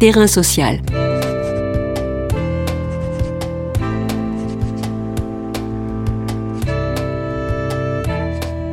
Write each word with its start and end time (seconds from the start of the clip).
Terrain 0.00 0.26
social. 0.26 0.80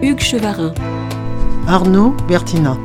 Hugues 0.02 0.20
Chevarin. 0.20 0.73
Arnaud 1.68 2.15
Bertina. 2.28 2.76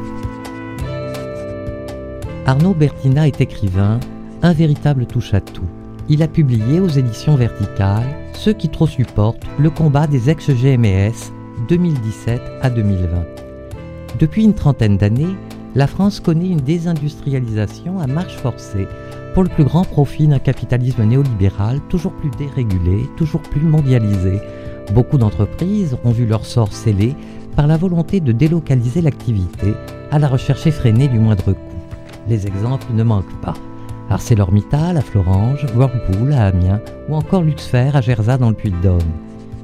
Arnaud 2.45 2.75
Bertina 2.75 3.27
est 3.27 3.41
écrivain, 3.41 3.99
un 4.43 4.53
véritable 4.53 5.07
touche-à-tout. 5.07 5.65
Il 6.11 6.23
a 6.23 6.29
publié 6.29 6.79
aux 6.79 6.89
éditions 6.89 7.37
Verticales 7.37 8.15
Ceux 8.35 8.53
qui 8.53 8.69
trop 8.69 8.87
supportent 8.87 9.47
le 9.59 9.71
combat 9.71 10.07
des 10.07 10.29
ex-GMS 10.29 11.33
2017 11.71 12.43
à 12.61 12.69
2020. 12.69 13.09
Depuis 14.19 14.45
une 14.45 14.55
trentaine 14.55 14.99
d'années, 14.99 15.37
la 15.77 15.87
France 15.87 16.21
connaît 16.21 16.49
une 16.49 16.63
désindustrialisation 16.63 18.01
à 18.01 18.07
marche 18.07 18.37
forcée 18.37 18.89
pour 19.35 19.43
le 19.43 19.51
plus 19.51 19.65
grand 19.65 19.85
profit 19.85 20.27
d'un 20.27 20.39
capitalisme 20.39 21.05
néolibéral 21.05 21.81
toujours 21.91 22.13
plus 22.13 22.31
dérégulé, 22.31 23.07
toujours 23.19 23.43
plus 23.43 23.61
mondialisé. 23.61 24.41
Beaucoup 24.95 25.19
d'entreprises 25.19 25.99
ont 26.03 26.13
vu 26.13 26.25
leur 26.25 26.47
sort 26.47 26.73
scellé 26.73 27.15
par 27.57 27.67
la 27.67 27.77
volonté 27.77 28.21
de 28.21 28.33
délocaliser 28.33 29.03
l'activité 29.03 29.75
à 30.11 30.19
la 30.19 30.29
recherche 30.29 30.67
effrénée 30.67 31.09
du 31.09 31.19
moindre 31.19 31.53
coût. 31.53 31.77
Les 32.27 32.47
exemples 32.47 32.95
ne 32.95 33.03
manquent 33.03 33.41
pas. 33.43 33.55
ArcelorMittal 34.09 34.97
à 34.97 35.03
Florange, 35.03 35.67
Whirlpool 35.75 36.33
à 36.33 36.47
Amiens 36.47 36.81
ou 37.11 37.17
encore 37.17 37.43
Luxfer 37.43 37.91
à 37.93 38.01
Gerza 38.01 38.39
dans 38.39 38.49
le 38.49 38.57
Puy-de-Dôme. 38.57 39.13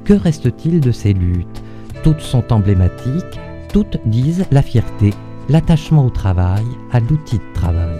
Que 0.05 0.13
reste-t-il 0.13 0.79
de 0.79 0.91
ces 0.91 1.13
luttes? 1.13 1.63
Toutes 2.03 2.21
sont 2.21 2.53
emblématiques, 2.53 3.39
toutes 3.71 3.97
disent 4.05 4.45
la 4.51 4.61
fierté, 4.61 5.11
l'attachement 5.49 6.05
au 6.05 6.09
travail, 6.09 6.65
à 6.91 6.99
l'outil 6.99 7.37
de 7.37 7.53
travail. 7.53 7.97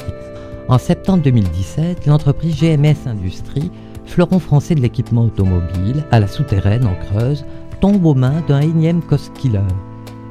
En 0.70 0.78
septembre 0.78 1.24
2017, 1.24 2.06
l'entreprise 2.06 2.56
GMS 2.56 3.08
Industrie, 3.08 3.72
fleuron 4.06 4.40
français 4.40 4.76
de 4.76 4.82
l'équipement 4.82 5.26
automobile, 5.26 6.04
à 6.12 6.20
la 6.20 6.28
souterraine 6.28 6.86
en 6.86 6.96
Creuse, 6.96 7.46
tombe 7.82 8.06
aux 8.06 8.16
mains 8.16 8.42
d'un 8.48 8.62
énième 8.62 9.02
cost 9.02 9.34
killer 9.34 9.60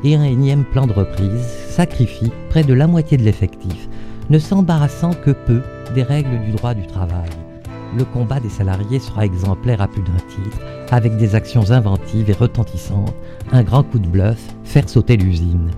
et 0.05 0.17
un 0.17 0.25
énième 0.25 0.65
plan 0.65 0.87
de 0.87 0.93
reprise 0.93 1.47
sacrifie 1.69 2.33
près 2.51 2.65
de 2.65 2.75
la 2.75 2.87
moitié 2.87 3.17
de 3.17 3.23
l'effectif 3.23 3.89
ne 4.31 4.39
s'embarrassant 4.39 5.13
que 5.13 5.31
peu 5.31 5.63
des 5.95 6.03
règles 6.03 6.41
du 6.45 6.53
droit 6.53 6.75
du 6.75 6.87
travail. 6.87 7.31
Le 7.97 8.05
combat 8.05 8.41
des 8.41 8.49
salariés 8.49 8.99
sera 8.99 9.27
exemplaire 9.27 9.83
à 9.83 9.89
plus 9.89 10.03
d'un 10.03 10.13
titre, 10.29 10.59
avec 10.91 11.17
des 11.19 11.35
actions 11.35 11.71
inventives 11.71 12.31
et 12.31 12.35
retentissantes, 12.35 13.15
un 13.53 13.63
grand 13.63 13.83
coup 13.83 13.99
de 13.99 14.07
bluff, 14.07 14.41
faire 14.65 14.89
sauter 14.89 15.19
l'usine. 15.19 15.71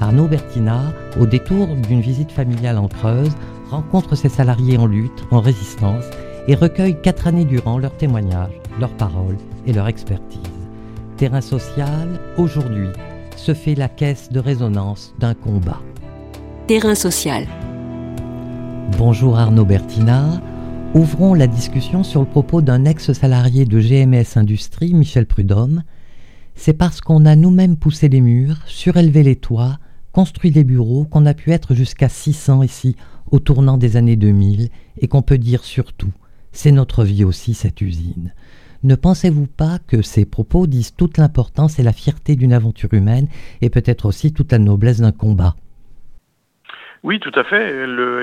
Arnaud 0.00 0.28
Bertina, 0.28 0.92
au 1.18 1.26
détour 1.26 1.66
d'une 1.88 2.00
visite 2.00 2.30
familiale 2.30 2.78
en 2.78 2.86
Creuse, 2.86 3.34
rencontre 3.70 4.14
ses 4.14 4.28
salariés 4.28 4.78
en 4.78 4.86
lutte, 4.86 5.24
en 5.32 5.40
résistance, 5.40 6.04
et 6.46 6.54
recueille 6.54 7.00
quatre 7.02 7.26
années 7.26 7.44
durant 7.44 7.78
leurs 7.78 7.96
témoignages, 7.96 8.60
leurs 8.78 8.96
paroles 8.96 9.36
et 9.66 9.72
leur 9.72 9.88
expertise. 9.88 10.40
Terrain 11.16 11.40
social, 11.40 12.20
aujourd'hui, 12.36 12.88
se 13.36 13.54
fait 13.54 13.74
la 13.74 13.88
caisse 13.88 14.30
de 14.30 14.38
résonance 14.38 15.14
d'un 15.18 15.34
combat. 15.34 15.80
Terrain 16.68 16.94
social. 16.94 17.46
Bonjour 18.96 19.36
Arnaud 19.36 19.64
Bertina. 19.64 20.40
Ouvrons 20.94 21.34
la 21.34 21.48
discussion 21.48 22.04
sur 22.04 22.20
le 22.20 22.26
propos 22.26 22.62
d'un 22.62 22.84
ex-salarié 22.84 23.64
de 23.64 23.80
GMS 23.80 24.36
Industrie, 24.36 24.94
Michel 24.94 25.26
Prudhomme. 25.26 25.82
C'est 26.54 26.72
parce 26.72 27.00
qu'on 27.00 27.26
a 27.26 27.36
nous-mêmes 27.36 27.76
poussé 27.76 28.08
les 28.08 28.20
murs, 28.20 28.58
surélevé 28.66 29.22
les 29.22 29.36
toits, 29.36 29.78
construit 30.12 30.50
les 30.50 30.64
bureaux 30.64 31.04
qu'on 31.04 31.26
a 31.26 31.34
pu 31.34 31.52
être 31.52 31.74
jusqu'à 31.74 32.08
600 32.08 32.62
ici 32.62 32.96
au 33.30 33.38
tournant 33.38 33.78
des 33.78 33.96
années 33.96 34.16
2000 34.16 34.68
et 35.00 35.08
qu'on 35.08 35.22
peut 35.22 35.38
dire 35.38 35.64
surtout, 35.64 36.12
c'est 36.52 36.72
notre 36.72 37.04
vie 37.04 37.24
aussi 37.24 37.54
cette 37.54 37.80
usine. 37.80 38.32
Ne 38.84 38.94
pensez-vous 38.94 39.46
pas 39.46 39.78
que 39.86 40.02
ces 40.02 40.24
propos 40.24 40.66
disent 40.66 40.94
toute 40.94 41.18
l'importance 41.18 41.78
et 41.78 41.82
la 41.82 41.92
fierté 41.92 42.36
d'une 42.36 42.52
aventure 42.52 42.94
humaine 42.94 43.28
et 43.60 43.70
peut-être 43.70 44.06
aussi 44.06 44.32
toute 44.32 44.52
la 44.52 44.58
noblesse 44.58 45.00
d'un 45.00 45.12
combat? 45.12 45.56
Oui, 47.02 47.20
tout 47.20 47.32
à 47.34 47.44
fait. 47.44 47.74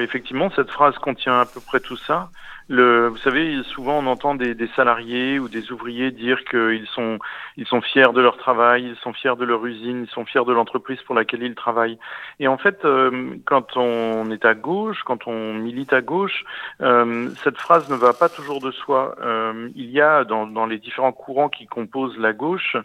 Effectivement, 0.04 0.50
cette 0.56 0.70
phrase 0.70 0.96
contient 0.98 1.40
à 1.40 1.46
peu 1.46 1.60
près 1.60 1.80
tout 1.80 1.98
ça. 1.98 2.30
Le, 2.68 3.10
vous 3.10 3.18
savez, 3.18 3.62
souvent 3.76 4.00
on 4.00 4.08
entend 4.08 4.34
des, 4.34 4.56
des 4.56 4.68
salariés 4.76 5.38
ou 5.38 5.48
des 5.48 5.72
ouvriers 5.72 6.10
dire 6.10 6.44
qu'ils 6.46 6.88
sont, 6.88 7.20
ils 7.58 7.68
sont 7.68 7.80
fiers 7.80 8.12
de 8.12 8.20
leur 8.20 8.38
travail, 8.38 8.86
ils 8.86 8.96
sont 9.04 9.14
fiers 9.14 9.36
de 9.38 9.46
leur 9.46 9.64
usine, 9.68 10.06
ils 10.08 10.10
sont 10.10 10.26
fiers 10.26 10.44
de 10.46 10.52
l'entreprise 10.52 11.00
pour 11.04 11.14
laquelle 11.14 11.44
ils 11.44 11.54
travaillent. 11.54 12.00
Et 12.40 12.48
en 12.48 12.58
fait, 12.58 12.84
euh, 12.84 13.36
quand 13.46 13.78
on 13.78 14.32
est 14.32 14.46
à 14.46 14.56
gauche, 14.56 14.98
quand 15.06 15.28
on 15.28 15.54
milite 15.54 15.94
à 15.94 16.02
gauche, 16.02 16.44
euh, 16.82 17.30
cette 17.44 17.58
phrase 17.60 17.88
ne 17.88 17.96
va 17.96 18.14
pas 18.14 18.30
toujours 18.30 18.62
de 18.62 18.72
soi. 18.72 19.16
Euh, 19.22 19.70
il 19.76 19.92
y 19.92 20.02
a 20.02 20.24
dans, 20.24 20.48
dans, 20.48 20.66
les 20.66 20.80
différents 20.80 21.12
courants 21.12 21.50
qui 21.50 21.68
composent 21.68 22.18
la 22.18 22.34
gauche 22.34 22.78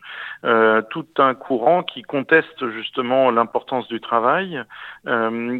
tout 0.90 1.06
un 1.18 1.34
courant 1.34 1.82
qui 1.82 2.02
conteste 2.02 2.68
justement 2.70 3.30
l'importance 3.30 3.88
du 3.88 4.00
travail, 4.00 4.62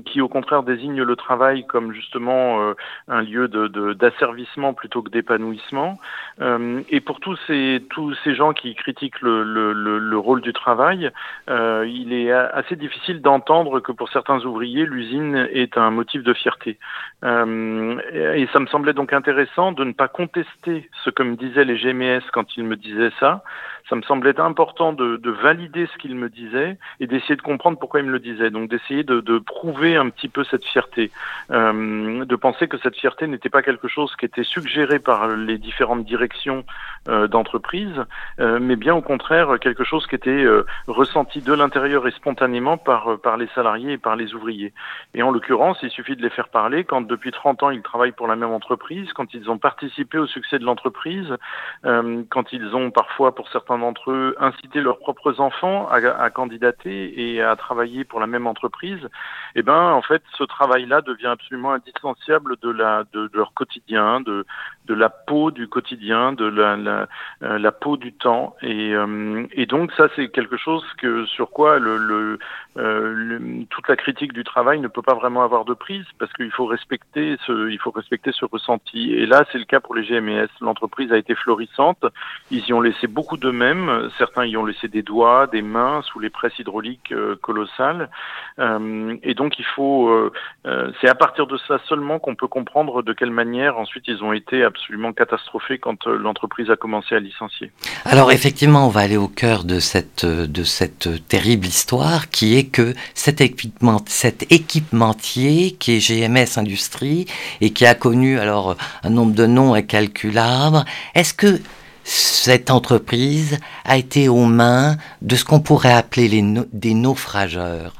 qui 0.04 0.20
au 0.20 0.28
contraire 0.28 0.62
désigne 0.62 1.02
le 1.02 1.16
travail 1.16 1.66
comme 1.66 1.92
justement 1.92 2.74
un 3.08 3.22
lieu 3.22 3.48
de, 3.48 3.68
de 3.68 3.94
d'asservissement 4.10 4.74
plutôt 4.74 5.02
que 5.02 5.10
d'épanouissement. 5.10 5.98
Euh, 6.40 6.82
et 6.88 7.00
pour 7.00 7.20
tous 7.20 7.38
ces, 7.46 7.82
tous 7.90 8.14
ces 8.24 8.34
gens 8.34 8.52
qui 8.52 8.74
critiquent 8.74 9.20
le, 9.20 9.42
le, 9.42 9.72
le, 9.72 10.18
rôle 10.18 10.40
du 10.40 10.52
travail, 10.52 11.10
euh, 11.48 11.86
il 11.88 12.12
est 12.12 12.32
assez 12.32 12.76
difficile 12.76 13.20
d'entendre 13.22 13.80
que 13.80 13.92
pour 13.92 14.08
certains 14.10 14.40
ouvriers, 14.44 14.84
l'usine 14.86 15.48
est 15.52 15.76
un 15.76 15.90
motif 15.90 16.22
de 16.22 16.32
fierté. 16.34 16.78
Euh, 17.24 18.00
et 18.14 18.48
ça 18.52 18.60
me 18.60 18.66
semblait 18.66 18.92
donc 18.92 19.12
intéressant 19.12 19.72
de 19.72 19.84
ne 19.84 19.92
pas 19.92 20.08
contester 20.08 20.88
ce 21.04 21.10
que 21.10 21.22
me 21.22 21.36
disaient 21.36 21.64
les 21.64 21.76
GMS 21.76 22.22
quand 22.32 22.56
ils 22.56 22.64
me 22.64 22.76
disaient 22.76 23.12
ça, 23.20 23.42
ça 23.90 23.96
me 23.96 24.02
semblait 24.02 24.38
important 24.40 24.92
de, 24.92 25.16
de 25.16 25.30
valider 25.30 25.86
ce 25.92 25.98
qu'il 25.98 26.14
me 26.14 26.30
disait 26.30 26.78
et 27.00 27.08
d'essayer 27.08 27.34
de 27.34 27.42
comprendre 27.42 27.78
pourquoi 27.78 28.00
il 28.00 28.06
me 28.06 28.12
le 28.12 28.20
disait. 28.20 28.50
Donc 28.50 28.70
d'essayer 28.70 29.02
de, 29.02 29.20
de, 29.20 29.38
prouver 29.38 29.96
un 29.96 30.08
petit 30.08 30.28
peu 30.28 30.44
cette 30.44 30.64
fierté, 30.64 31.10
euh, 31.50 32.24
de 32.24 32.36
penser 32.36 32.68
que 32.68 32.78
cette 32.78 32.96
fierté 32.96 33.26
n'était 33.26 33.50
pas 33.50 33.62
quelque 33.62 33.88
chose 33.88 34.14
qui 34.16 34.24
était 34.24 34.44
suggéré 34.44 35.00
par 35.00 35.28
les 35.28 35.58
différentes 35.58 36.04
directions 36.04 36.64
euh, 37.08 37.26
d'entreprise, 37.26 38.04
euh, 38.38 38.60
mais 38.60 38.76
bien 38.76 38.94
au 38.94 39.02
contraire 39.02 39.58
quelque 39.60 39.82
chose 39.82 40.06
qui 40.06 40.14
était 40.14 40.30
euh, 40.30 40.64
ressenti 40.86 41.40
de 41.40 41.52
l'intérieur 41.52 42.06
et 42.06 42.12
spontanément 42.12 42.78
par, 42.78 43.18
par 43.18 43.36
les 43.36 43.48
salariés 43.54 43.94
et 43.94 43.98
par 43.98 44.14
les 44.14 44.34
ouvriers. 44.34 44.72
Et 45.14 45.22
en 45.22 45.32
l'occurrence, 45.32 45.78
il 45.82 45.90
suffit 45.90 46.14
de 46.14 46.22
les 46.22 46.30
faire 46.30 46.48
parler 46.48 46.84
quand 46.84 47.00
depuis 47.00 47.32
30 47.32 47.64
ans 47.64 47.70
ils 47.70 47.82
travaillent 47.82 48.12
pour 48.12 48.28
la 48.28 48.36
même 48.36 48.52
entreprise, 48.52 49.12
quand 49.14 49.34
ils 49.34 49.50
ont 49.50 49.58
participé 49.58 50.18
au 50.18 50.26
succès 50.26 50.60
de 50.60 50.64
l'entreprise, 50.64 51.36
euh, 51.84 52.22
quand 52.30 52.52
ils 52.52 52.76
ont 52.76 52.90
parfois 52.92 53.34
pour 53.34 53.48
certains 53.48 53.79
d'entre 53.80 54.10
eux 54.10 54.36
inciter 54.38 54.80
leurs 54.80 54.98
propres 54.98 55.40
enfants 55.40 55.88
à, 55.88 56.30
candidater 56.30 57.32
et 57.32 57.42
à 57.42 57.56
travailler 57.56 58.04
pour 58.04 58.20
la 58.20 58.26
même 58.26 58.46
entreprise, 58.46 59.08
eh 59.54 59.62
ben 59.62 59.90
en 59.90 60.02
fait 60.02 60.22
ce 60.38 60.44
travail-là 60.44 61.00
devient 61.00 61.26
absolument 61.26 61.72
indispensable 61.72 62.56
de 62.62 62.70
la 62.70 63.04
de, 63.12 63.30
leur 63.34 63.52
quotidien, 63.54 64.20
de 64.20 64.46
de 64.86 64.94
la 64.94 65.08
peau 65.08 65.50
du 65.50 65.68
quotidien, 65.68 66.32
de 66.32 66.44
la 66.44 66.76
la, 66.76 67.06
euh, 67.42 67.70
peau 67.80 67.96
du 67.96 68.12
temps. 68.12 68.56
Et 68.62 68.94
euh, 68.94 69.46
et 69.52 69.66
donc 69.66 69.92
ça 69.92 70.08
c'est 70.16 70.28
quelque 70.28 70.56
chose 70.56 70.84
que 70.98 71.26
sur 71.26 71.50
quoi 71.50 71.80
euh, 71.80 72.38
le, 72.76 73.66
toute 73.70 73.88
la 73.88 73.96
critique 73.96 74.32
du 74.32 74.44
travail 74.44 74.80
ne 74.80 74.88
peut 74.88 75.02
pas 75.02 75.14
vraiment 75.14 75.42
avoir 75.42 75.64
de 75.64 75.74
prise 75.74 76.04
parce 76.18 76.32
qu'il 76.32 76.50
faut 76.52 76.66
respecter 76.66 77.36
ce 77.46 77.68
il 77.68 77.78
faut 77.78 77.90
respecter 77.90 78.32
ce 78.32 78.44
ressenti. 78.44 79.14
Et 79.14 79.26
là 79.26 79.44
c'est 79.50 79.58
le 79.58 79.64
cas 79.64 79.80
pour 79.80 79.94
les 79.94 80.04
GMS 80.04 80.48
l'entreprise 80.60 81.12
a 81.12 81.18
été 81.18 81.34
florissante. 81.34 82.04
Ils 82.50 82.64
y 82.66 82.72
ont 82.72 82.80
laissé 82.80 83.06
beaucoup 83.06 83.36
de 83.36 83.50
même 83.74 84.10
Certains 84.18 84.46
y 84.46 84.56
ont 84.56 84.64
laissé 84.64 84.88
des 84.88 85.02
doigts, 85.02 85.46
des 85.46 85.62
mains 85.62 86.02
sous 86.02 86.18
les 86.18 86.30
presses 86.30 86.58
hydrauliques 86.58 87.12
euh, 87.12 87.36
colossales. 87.40 88.10
Euh, 88.58 89.16
et 89.22 89.34
donc 89.34 89.58
il 89.58 89.64
faut, 89.64 90.08
euh, 90.08 90.32
euh 90.66 90.90
c'est 91.00 91.08
à 91.08 91.14
partir 91.14 91.46
de 91.46 91.56
ça 91.68 91.78
seulement 91.88 92.18
qu'on 92.18 92.34
peut 92.34 92.48
comprendre 92.48 93.02
de 93.02 93.12
quelle 93.12 93.30
manière 93.30 93.78
ensuite 93.78 94.04
ils 94.08 94.22
ont 94.22 94.32
été 94.32 94.64
absolument 94.64 95.12
catastrophés 95.12 95.78
quand 95.78 96.06
euh, 96.06 96.18
l'entreprise 96.18 96.70
a 96.70 96.76
commencé 96.76 97.14
à 97.14 97.20
licencier. 97.20 97.70
Alors 98.04 98.32
effectivement, 98.32 98.86
on 98.86 98.90
va 98.90 99.00
aller 99.00 99.16
au 99.16 99.28
cœur 99.28 99.64
de 99.64 99.78
cette 99.78 100.24
de 100.24 100.64
cette 100.64 101.26
terrible 101.28 101.66
histoire 101.66 102.28
qui 102.30 102.56
est 102.56 102.70
que 102.70 102.94
cet 103.14 103.40
équipement, 103.40 103.98
cet 104.06 104.50
équipementier 104.52 105.76
qui 105.78 105.96
est 105.96 106.00
GMS 106.00 106.58
Industrie 106.58 107.26
et 107.60 107.72
qui 107.72 107.86
a 107.86 107.94
connu 107.94 108.38
alors 108.38 108.76
un 109.02 109.10
nombre 109.10 109.34
de 109.34 109.46
noms 109.46 109.74
incalculable. 109.74 110.84
Est-ce 111.14 111.34
que 111.34 111.60
cette 112.04 112.70
entreprise 112.70 113.58
a 113.84 113.96
été 113.96 114.28
aux 114.28 114.46
mains 114.46 114.96
de 115.22 115.36
ce 115.36 115.44
qu'on 115.44 115.60
pourrait 115.60 115.92
appeler 115.92 116.42
des 116.72 116.94
naufrageurs. 116.94 117.99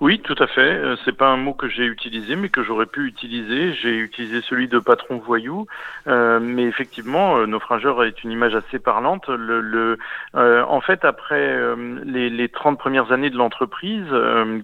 Oui, 0.00 0.20
tout 0.20 0.36
à 0.38 0.46
fait. 0.46 0.60
Euh, 0.60 0.94
c'est 1.04 1.16
pas 1.16 1.26
un 1.26 1.36
mot 1.36 1.54
que 1.54 1.68
j'ai 1.68 1.84
utilisé, 1.84 2.36
mais 2.36 2.50
que 2.50 2.62
j'aurais 2.62 2.86
pu 2.86 3.04
utiliser. 3.06 3.72
J'ai 3.72 3.96
utilisé 3.96 4.42
celui 4.42 4.68
de 4.68 4.78
patron 4.78 5.18
voyou, 5.18 5.66
euh, 6.06 6.38
mais 6.40 6.62
effectivement, 6.64 7.38
euh, 7.38 7.46
naufrageur 7.46 8.04
est 8.04 8.22
une 8.22 8.30
image 8.30 8.54
assez 8.54 8.78
parlante. 8.78 9.28
En 9.28 10.80
fait, 10.80 11.04
après 11.04 11.58
les, 12.04 12.30
les 12.30 12.48
30 12.48 12.78
premières 12.78 13.10
années 13.10 13.30
de 13.30 13.36
l'entreprise, 13.36 14.06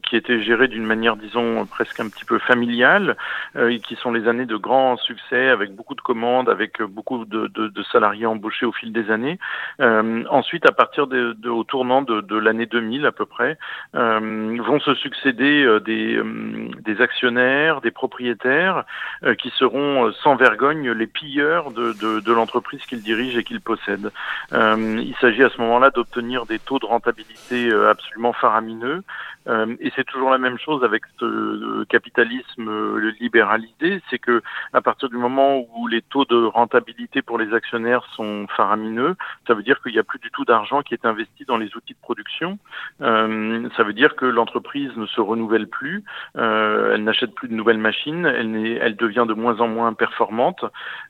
qui 0.05 0.17
étaient 0.17 0.41
gérées 0.41 0.69
d'une 0.69 0.85
manière, 0.85 1.17
disons, 1.17 1.67
presque 1.67 1.99
un 1.99 2.09
petit 2.09 2.25
peu 2.25 2.39
familiale, 2.39 3.17
et 3.59 3.81
qui 3.81 3.97
sont 3.97 4.13
les 4.13 4.29
années 4.29 4.47
de 4.47 4.57
grand 4.57 4.97
succès, 4.99 5.49
avec 5.49 5.75
beaucoup 5.75 5.95
de 5.95 6.01
commandes, 6.01 6.49
avec 6.49 6.81
beaucoup 6.83 7.25
de, 7.25 7.83
salariés 7.93 8.27
embauchés 8.27 8.67
au 8.67 8.73
fil 8.73 8.93
des 8.93 9.11
années. 9.11 9.39
ensuite, 9.81 10.67
à 10.67 10.73
partir 10.73 11.07
de, 11.07 11.49
au 11.49 11.65
tournant 11.65 12.03
de, 12.03 12.21
de 12.21 12.37
l'année 12.37 12.67
2000 12.67 13.07
à 13.07 13.13
peu 13.13 13.27
près, 13.27 13.59
vont 13.95 14.81
se 14.81 14.95
succéder 14.95 15.24
euh, 15.27 15.81
des, 15.81 16.17
euh, 16.17 16.71
des, 16.81 17.01
actionnaires, 17.01 17.81
des 17.81 17.91
propriétaires 17.91 18.85
euh, 19.25 19.35
qui 19.35 19.51
seront 19.51 20.13
sans 20.23 20.37
vergogne 20.37 20.91
les 20.91 21.07
pilleurs 21.07 21.71
de, 21.71 21.93
de, 21.93 22.21
de 22.21 22.33
l'entreprise 22.33 22.81
qu'ils 22.83 23.03
dirigent 23.03 23.39
et 23.39 23.45
qu'ils 23.45 23.61
possèdent. 23.61 24.11
il 24.53 25.15
s'agit 25.21 25.43
à 25.43 25.51
ce 25.51 25.61
moment-là 25.61 25.91
d'obtenir 25.91 26.47
des 26.47 26.59
taux 26.59 26.79
de 26.79 26.87
rentabilité 26.87 27.73
absolument 27.73 28.33
faramineux. 28.33 29.03
et 29.49 29.93
c'est 29.97 30.05
toujours 30.05 30.31
la 30.31 30.39
même 30.39 30.59
chose 30.59 30.85
avec 30.85 31.03
ce 31.19 31.85
capitalisme 31.85 32.99
libéralisé, 33.21 34.03
c'est 34.11 34.19
que 34.19 34.43
à 34.73 34.81
partir 34.81 35.09
du 35.09 35.17
moment 35.17 35.65
où 35.75 35.87
les 35.87 36.03
taux 36.03 36.25
de 36.25 36.45
rentabilité 36.45 37.23
pour 37.23 37.39
les 37.39 37.53
actionnaires 37.55 38.05
sont 38.17 38.47
faramineux, 38.57 39.17
ça 39.47 39.55
veut 39.55 39.63
dire 39.63 39.81
qu'il 39.83 39.93
n'y 39.93 39.99
a 39.99 40.05
plus 40.05 40.19
du 40.19 40.31
tout 40.31 40.45
d'argent 40.45 40.83
qui 40.83 40.95
est 40.95 41.05
investi 41.05 41.45
dans 41.45 41.57
les 41.57 41.75
outils 41.77 41.95
de 41.95 42.01
production. 42.01 42.59
ça 43.01 43.83
veut 43.83 43.93
dire 43.93 44.17
que 44.17 44.27
l'entreprise 44.27 44.97
ne 44.97 45.07
se 45.15 45.21
renouvelle 45.21 45.69
plus, 45.69 46.05
euh, 46.37 46.95
elle 46.95 47.05
n'achète 47.05 47.35
plus 47.35 47.49
de 47.49 47.55
nouvelles 47.55 47.79
machines, 47.79 48.27
elle, 48.27 48.97
devient 48.97 49.25
de 49.27 49.35
moins 49.35 49.61
en 49.61 49.69
moins 49.69 49.93
performante, 49.93 50.65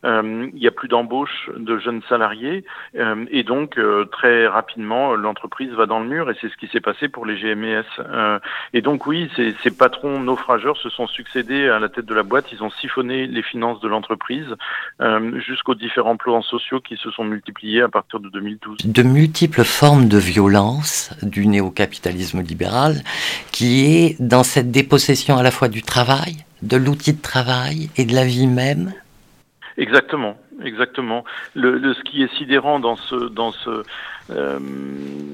euh, 0.05 0.49
il 0.53 0.61
n'y 0.61 0.67
a 0.67 0.71
plus 0.71 0.89
d'embauche 0.89 1.51
de 1.57 1.79
jeunes 1.79 2.03
salariés 2.09 2.65
euh, 2.97 3.25
et 3.31 3.43
donc 3.43 3.79
très 4.13 4.47
rapidement 4.47 5.15
l'entreprise 5.15 5.71
va 5.71 5.87
dans 5.87 6.01
le 6.01 6.07
mur 6.07 6.31
et 6.31 6.37
c'est 6.41 6.49
ce 6.49 6.57
qui 6.57 6.67
s'est 6.69 6.81
passé 6.81 7.09
pour 7.09 7.27
les 7.27 7.37
GMS. 7.37 7.85
Euh, 8.01 8.39
et 8.73 8.81
donc 8.81 9.07
oui, 9.07 9.31
ces, 9.37 9.71
patrons 9.71 10.21
naufrageurs 10.21 10.77
se 10.77 10.89
sont 10.89 11.07
succédés 11.07 11.69
à 11.69 11.79
la 11.79 11.89
tête 11.89 12.07
de 12.07 12.15
la 12.15 12.23
boîte, 12.23 12.47
ils 12.53 12.63
ont 12.63 12.71
siphonné 12.71 13.27
les 13.27 13.43
finances 13.43 13.81
de 13.81 13.89
l'entreprise 13.89 14.47
jusqu'aux 15.47 15.75
différents 15.75 16.17
plans 16.17 16.43
sociaux 16.43 16.81
qui 16.81 16.97
se 16.97 17.11
sont 17.11 17.25
multipliés 17.25 17.83
à 17.83 17.89
partir 17.89 18.21
de 18.21 18.29
2012. 18.29 18.79
De 18.85 19.03
multiples 19.03 19.65
formes 19.65 20.09
de 20.09 20.19
violence 20.19 21.11
du 21.23 21.47
néo-capitalisme 21.47 22.41
libéral 22.41 23.03
qui 23.53 23.87
est 23.87 23.94
dans 24.19 24.43
cette 24.43 24.71
dépossession 24.71 25.37
à 25.37 25.43
la 25.43 25.51
fois 25.51 25.69
du 25.69 25.83
travail, 25.83 26.37
de 26.63 26.77
l'outil 26.77 27.13
de 27.13 27.23
travail 27.23 27.91
et 27.97 28.05
de 28.05 28.15
la 28.15 28.25
vie 28.25 28.47
même 28.47 28.93
Exactement, 29.77 30.37
exactement. 30.65 31.25
Le, 31.55 31.95
ce 31.95 32.03
qui 32.03 32.23
est 32.23 32.33
sidérant 32.37 32.79
dans 32.79 32.97
ce, 32.97 33.29
dans 33.29 33.51
ce, 33.51 33.83
euh, 34.31 34.59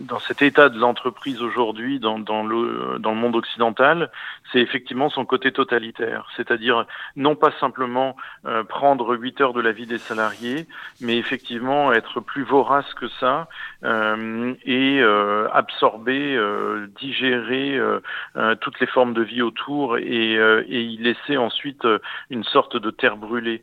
dans 0.09 0.19
cet 0.19 0.43
état 0.43 0.69
de 0.69 0.79
l'entreprise 0.79 1.41
aujourd'hui 1.41 2.01
dans, 2.01 2.19
dans, 2.19 2.43
le, 2.43 2.99
dans 2.99 3.13
le 3.13 3.17
monde 3.17 3.37
occidental, 3.37 4.11
c'est 4.53 4.59
effectivement 4.59 5.09
son 5.09 5.25
côté 5.25 5.53
totalitaire, 5.53 6.27
c'est-à-dire 6.37 6.87
non 7.15 7.37
pas 7.37 7.53
simplement 7.61 8.17
euh, 8.47 8.65
prendre 8.65 9.17
8 9.17 9.41
heures 9.41 9.53
de 9.53 9.61
la 9.61 9.73
vie 9.73 9.87
des 9.87 9.99
salariés, 9.99 10.67
mais 11.01 11.17
effectivement 11.17 11.93
être 11.93 12.21
plus 12.21 12.43
vorace 12.43 12.93
que 12.95 13.09
ça 13.21 13.49
euh, 13.85 14.55
et 14.65 15.01
euh, 15.01 15.49
absorber, 15.53 16.37
euh, 16.37 16.89
digérer 17.01 17.79
toutes 18.61 18.81
les 18.81 18.87
formes 18.87 19.15
de 19.15 19.23
vie 19.23 19.43
autour 19.43 19.99
et, 19.99 20.35
et 20.35 20.83
y 20.83 20.97
laisser 20.97 21.37
ensuite 21.37 21.87
une 22.31 22.45
sorte 22.45 22.77
de 22.77 22.91
terre 22.91 23.17
brûlée. 23.17 23.63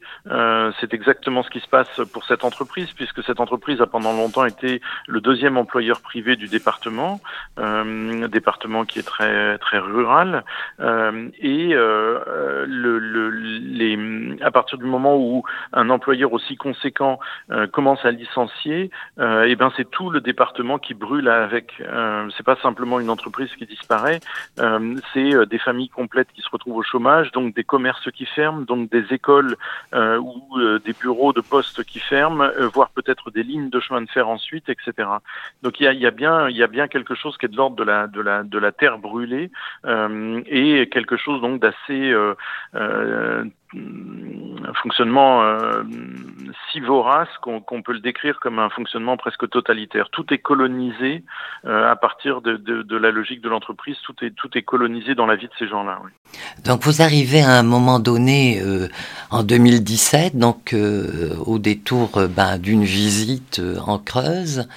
c'est 0.80 0.94
exactement 0.94 1.44
ce 1.44 1.50
qui 1.50 1.60
se 1.60 1.68
passe 1.68 2.02
pour 2.14 2.24
cette 2.26 2.44
entreprise, 2.44 2.92
puisque 2.94 3.24
cette 3.24 3.40
entreprise 3.40 3.82
a 3.82 3.88
pendant 3.88 4.14
longtemps 4.14 4.46
été 4.46 4.82
deuxième 5.20 5.58
employeur 5.58 6.02
privé 6.02 6.36
du 6.36 6.48
département, 6.48 7.20
euh, 7.60 8.28
département 8.28 8.86
qui 8.86 9.00
est 9.00 9.08
très 9.08 9.58
très 9.58 9.80
rural, 9.80 10.44
euh, 10.80 11.30
et 11.40 11.74
euh, 11.74 12.66
le, 12.68 13.00
le, 13.00 13.30
les, 13.30 13.98
à 14.42 14.52
partir 14.52 14.78
du 14.78 14.86
moment 14.86 15.18
où 15.18 15.44
un 15.74 15.90
employeur 15.90 16.34
aussi 16.34 16.56
conséquent 16.56 17.20
euh, 17.52 17.68
commence 17.68 18.04
à 18.06 18.12
licencier, 18.12 18.92
et 19.20 19.48
eh 19.48 19.56
ben 19.56 19.72
c'est 19.76 19.90
tout 19.90 20.10
le 20.10 20.22
département 20.22 20.78
qui 20.78 20.94
brûle 20.94 21.30
avec. 21.30 21.82
c'est 22.36 22.46
pas 22.46 22.58
simplement 22.62 23.00
une 23.00 23.10
entreprise 23.10 23.50
qui 23.58 23.66
disparaît, 23.66 24.20
c'est 25.14 25.46
des 25.48 25.58
familles 25.58 25.90
complètes 25.90 26.30
qui 26.34 26.42
se 26.42 26.50
retrouvent 26.50 26.78
au 26.78 26.84
chômage, 26.84 27.32
donc 27.32 27.56
des 27.56 27.64
commerces 27.64 28.12
qui 28.12 28.26
ferment, 28.26 28.62
donc 28.62 28.90
des 28.90 29.06
écoles 29.14 29.56
ou 29.94 30.60
des 30.86 30.94
bureaux 30.94 31.34
de 31.34 31.42
poste 31.42 31.84
qui 31.84 32.00
ferment, 32.00 32.50
voire 32.74 32.90
peut-être 32.90 33.32
des 33.32 33.44
lignes 33.44 33.70
de 33.70 33.80
chemin 33.80 34.02
de 34.02 34.10
fer 34.10 34.28
ensuite, 34.28 34.70
etc. 34.70 35.07
Donc 35.64 35.80
il 35.80 35.84
y 35.84 35.88
a, 35.88 35.94
y 35.94 36.06
a 36.06 36.12
bien, 36.12 36.50
y 36.50 36.64
a 36.64 36.68
bien 36.68 36.88
quelque 36.88 37.16
chose 37.16 37.38
qui 37.38 37.46
est 37.46 37.50
de 37.50 37.58
l'ordre 37.58 37.76
de 37.76 37.84
la, 37.84 38.08
de 38.08 38.22
la, 38.22 38.44
de 38.44 38.58
la 38.58 38.72
terre 38.72 38.98
brûlée 38.98 39.52
euh, 39.86 40.42
et 40.48 40.90
quelque 40.90 41.18
chose 41.18 41.42
donc 41.42 41.62
d'assez 41.62 42.12
euh, 42.12 42.36
euh, 42.76 43.46
un 43.76 44.74
fonctionnement 44.82 45.44
euh, 45.44 45.84
si 46.72 46.80
vorace 46.80 47.28
qu'on 47.42 47.82
peut 47.82 47.94
le 47.94 48.00
décrire 48.00 48.40
comme 48.40 48.60
un 48.60 48.70
fonctionnement 48.70 49.18
presque 49.18 49.50
totalitaire. 49.50 50.10
Tout 50.12 50.34
est 50.34 50.38
colonisé 50.38 51.24
euh, 51.66 51.92
à 51.92 51.96
partir 51.96 52.42
de, 52.42 52.98
la 52.98 53.12
logique 53.12 53.42
de 53.42 53.50
l'entreprise, 53.50 53.98
tout 54.04 54.16
est, 54.22 54.32
tout 54.32 54.50
est 54.58 54.62
colonisé 54.62 55.16
dans 55.16 55.26
la 55.26 55.36
vie 55.36 55.48
de 55.48 55.54
ces 55.60 55.68
gens-là. 55.68 56.00
Donc 56.66 56.84
vous 56.84 57.02
arrivez 57.02 57.42
à 57.42 57.52
un 57.52 57.64
moment 57.64 58.00
donné 58.00 58.62
euh, 58.62 58.88
en 59.32 59.44
2017, 59.44 60.38
donc 60.38 60.74
au 61.46 61.60
détour 61.60 62.22
ben, 62.30 62.58
d'une 62.58 62.84
visite 62.84 63.62
en 63.86 64.00
Creuse, 64.00 64.68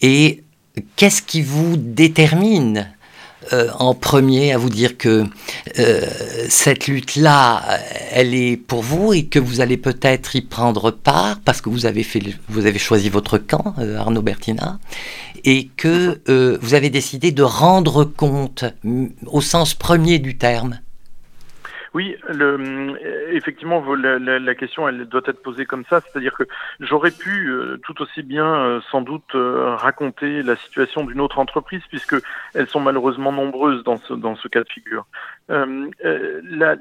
et 0.00 0.42
qu'est-ce 0.96 1.22
qui 1.22 1.42
vous 1.42 1.76
détermine 1.76 2.95
euh, 3.52 3.70
en 3.78 3.94
premier 3.94 4.52
à 4.52 4.58
vous 4.58 4.70
dire 4.70 4.96
que 4.96 5.24
euh, 5.78 6.06
cette 6.48 6.86
lutte-là, 6.86 7.62
elle 8.10 8.34
est 8.34 8.56
pour 8.56 8.82
vous 8.82 9.12
et 9.12 9.26
que 9.26 9.38
vous 9.38 9.60
allez 9.60 9.76
peut-être 9.76 10.36
y 10.36 10.40
prendre 10.40 10.90
part 10.90 11.40
parce 11.44 11.60
que 11.60 11.68
vous 11.68 11.86
avez, 11.86 12.02
fait, 12.02 12.22
vous 12.48 12.66
avez 12.66 12.78
choisi 12.78 13.08
votre 13.08 13.38
camp, 13.38 13.74
euh, 13.78 13.98
Arnaud 13.98 14.22
Bertina, 14.22 14.78
et 15.44 15.68
que 15.76 16.20
vous 16.60 16.74
avez 16.74 16.90
décidé 16.90 17.30
de 17.30 17.44
rendre 17.44 18.04
compte 18.04 18.64
au 19.26 19.40
sens 19.40 19.74
premier 19.74 20.18
du 20.18 20.36
terme 20.36 20.80
oui, 21.96 22.14
le, 22.28 22.98
effectivement, 23.34 23.82
la, 23.94 24.18
la, 24.18 24.38
la, 24.38 24.54
question, 24.54 24.86
elle 24.86 25.06
doit 25.06 25.22
être 25.24 25.40
posée 25.42 25.64
comme 25.64 25.86
ça, 25.88 26.02
c'est-à-dire 26.02 26.34
que 26.34 26.42
j'aurais 26.78 27.10
pu 27.10 27.48
euh, 27.48 27.78
tout 27.84 28.02
aussi 28.02 28.22
bien, 28.22 28.44
euh, 28.44 28.80
sans 28.90 29.00
doute, 29.00 29.34
euh, 29.34 29.74
raconter 29.76 30.42
la 30.42 30.56
situation 30.56 31.04
d'une 31.04 31.22
autre 31.22 31.38
entreprise, 31.38 31.80
puisque 31.88 32.16
elles 32.52 32.68
sont 32.68 32.80
malheureusement 32.80 33.32
nombreuses 33.32 33.82
dans 33.82 33.96
ce, 33.96 34.12
dans 34.12 34.36
ce 34.36 34.46
cas 34.46 34.62
de 34.62 34.68
figure. 34.68 35.06
Euh, 35.48 35.88
la, 36.42 36.74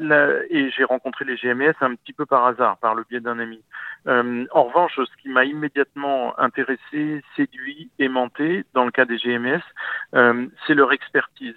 et 0.50 0.70
j'ai 0.72 0.84
rencontré 0.84 1.24
les 1.24 1.38
GMS 1.38 1.76
un 1.80 1.96
petit 1.96 2.12
peu 2.12 2.26
par 2.26 2.46
hasard, 2.46 2.76
par 2.80 2.94
le 2.94 3.06
biais 3.10 3.22
d'un 3.22 3.40
ami. 3.40 3.62
En 4.08 4.64
revanche, 4.64 4.96
ce 4.98 5.22
qui 5.22 5.30
m'a 5.30 5.46
immédiatement 5.46 6.38
intéressé, 6.40 7.24
séduit, 7.36 7.90
aimanté, 8.00 8.66
dans 8.74 8.86
le 8.86 8.92
cas 8.92 9.06
des 9.06 9.18
GMS, 9.18 9.62
c'est 10.66 10.74
leur 10.74 10.92
expertise. 10.94 11.56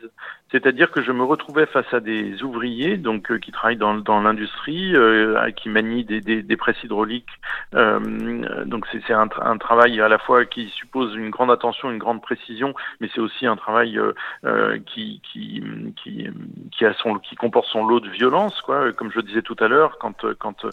C'est-à-dire 0.51 0.91
que 0.91 1.03
je 1.03 1.13
me 1.13 1.25
retrouvais 1.25 1.67
face 1.67 1.93
à 1.93 2.01
des 2.01 2.43
ouvriers, 2.43 2.97
donc 2.97 3.39
qui 3.39 3.53
travaillent 3.53 3.77
dans, 3.77 4.21
l'industrie, 4.21 4.97
euh, 4.97 5.51
qui 5.51 5.69
manient 5.69 6.05
des, 6.05 6.21
des, 6.21 6.57
presses 6.57 6.83
hydrauliques. 6.83 7.29
Euh, 7.75 8.65
donc 8.65 8.87
c'est 8.91 9.13
un, 9.13 9.29
travail 9.59 10.01
à 10.01 10.09
la 10.09 10.19
fois 10.19 10.47
qui 10.47 10.69
suppose 10.71 11.15
une 11.17 11.29
grande 11.29 11.51
attention, 11.51 11.91
une 11.91 11.99
grande 11.99 12.23
précision, 12.23 12.75
mais 13.01 13.11
c'est 13.15 13.21
aussi 13.21 13.47
un 13.47 13.57
travail 13.57 13.99
euh, 13.99 14.13
euh 14.45 14.79
qui, 14.87 15.21
qui, 15.23 16.85
a 16.85 16.95
son, 16.95 17.19
qui 17.19 17.37
comporte 17.37 17.67
son 17.69 17.85
lot 17.85 18.01
de 18.01 18.09
violence, 18.09 18.63
quoi. 18.63 18.93
Comme 18.93 19.13
je 19.13 19.21
disais 19.21 19.43
tout 19.43 19.57
à 19.61 19.69
l'heure, 19.69 19.99
quand, 19.99 20.25
quand 20.39 20.65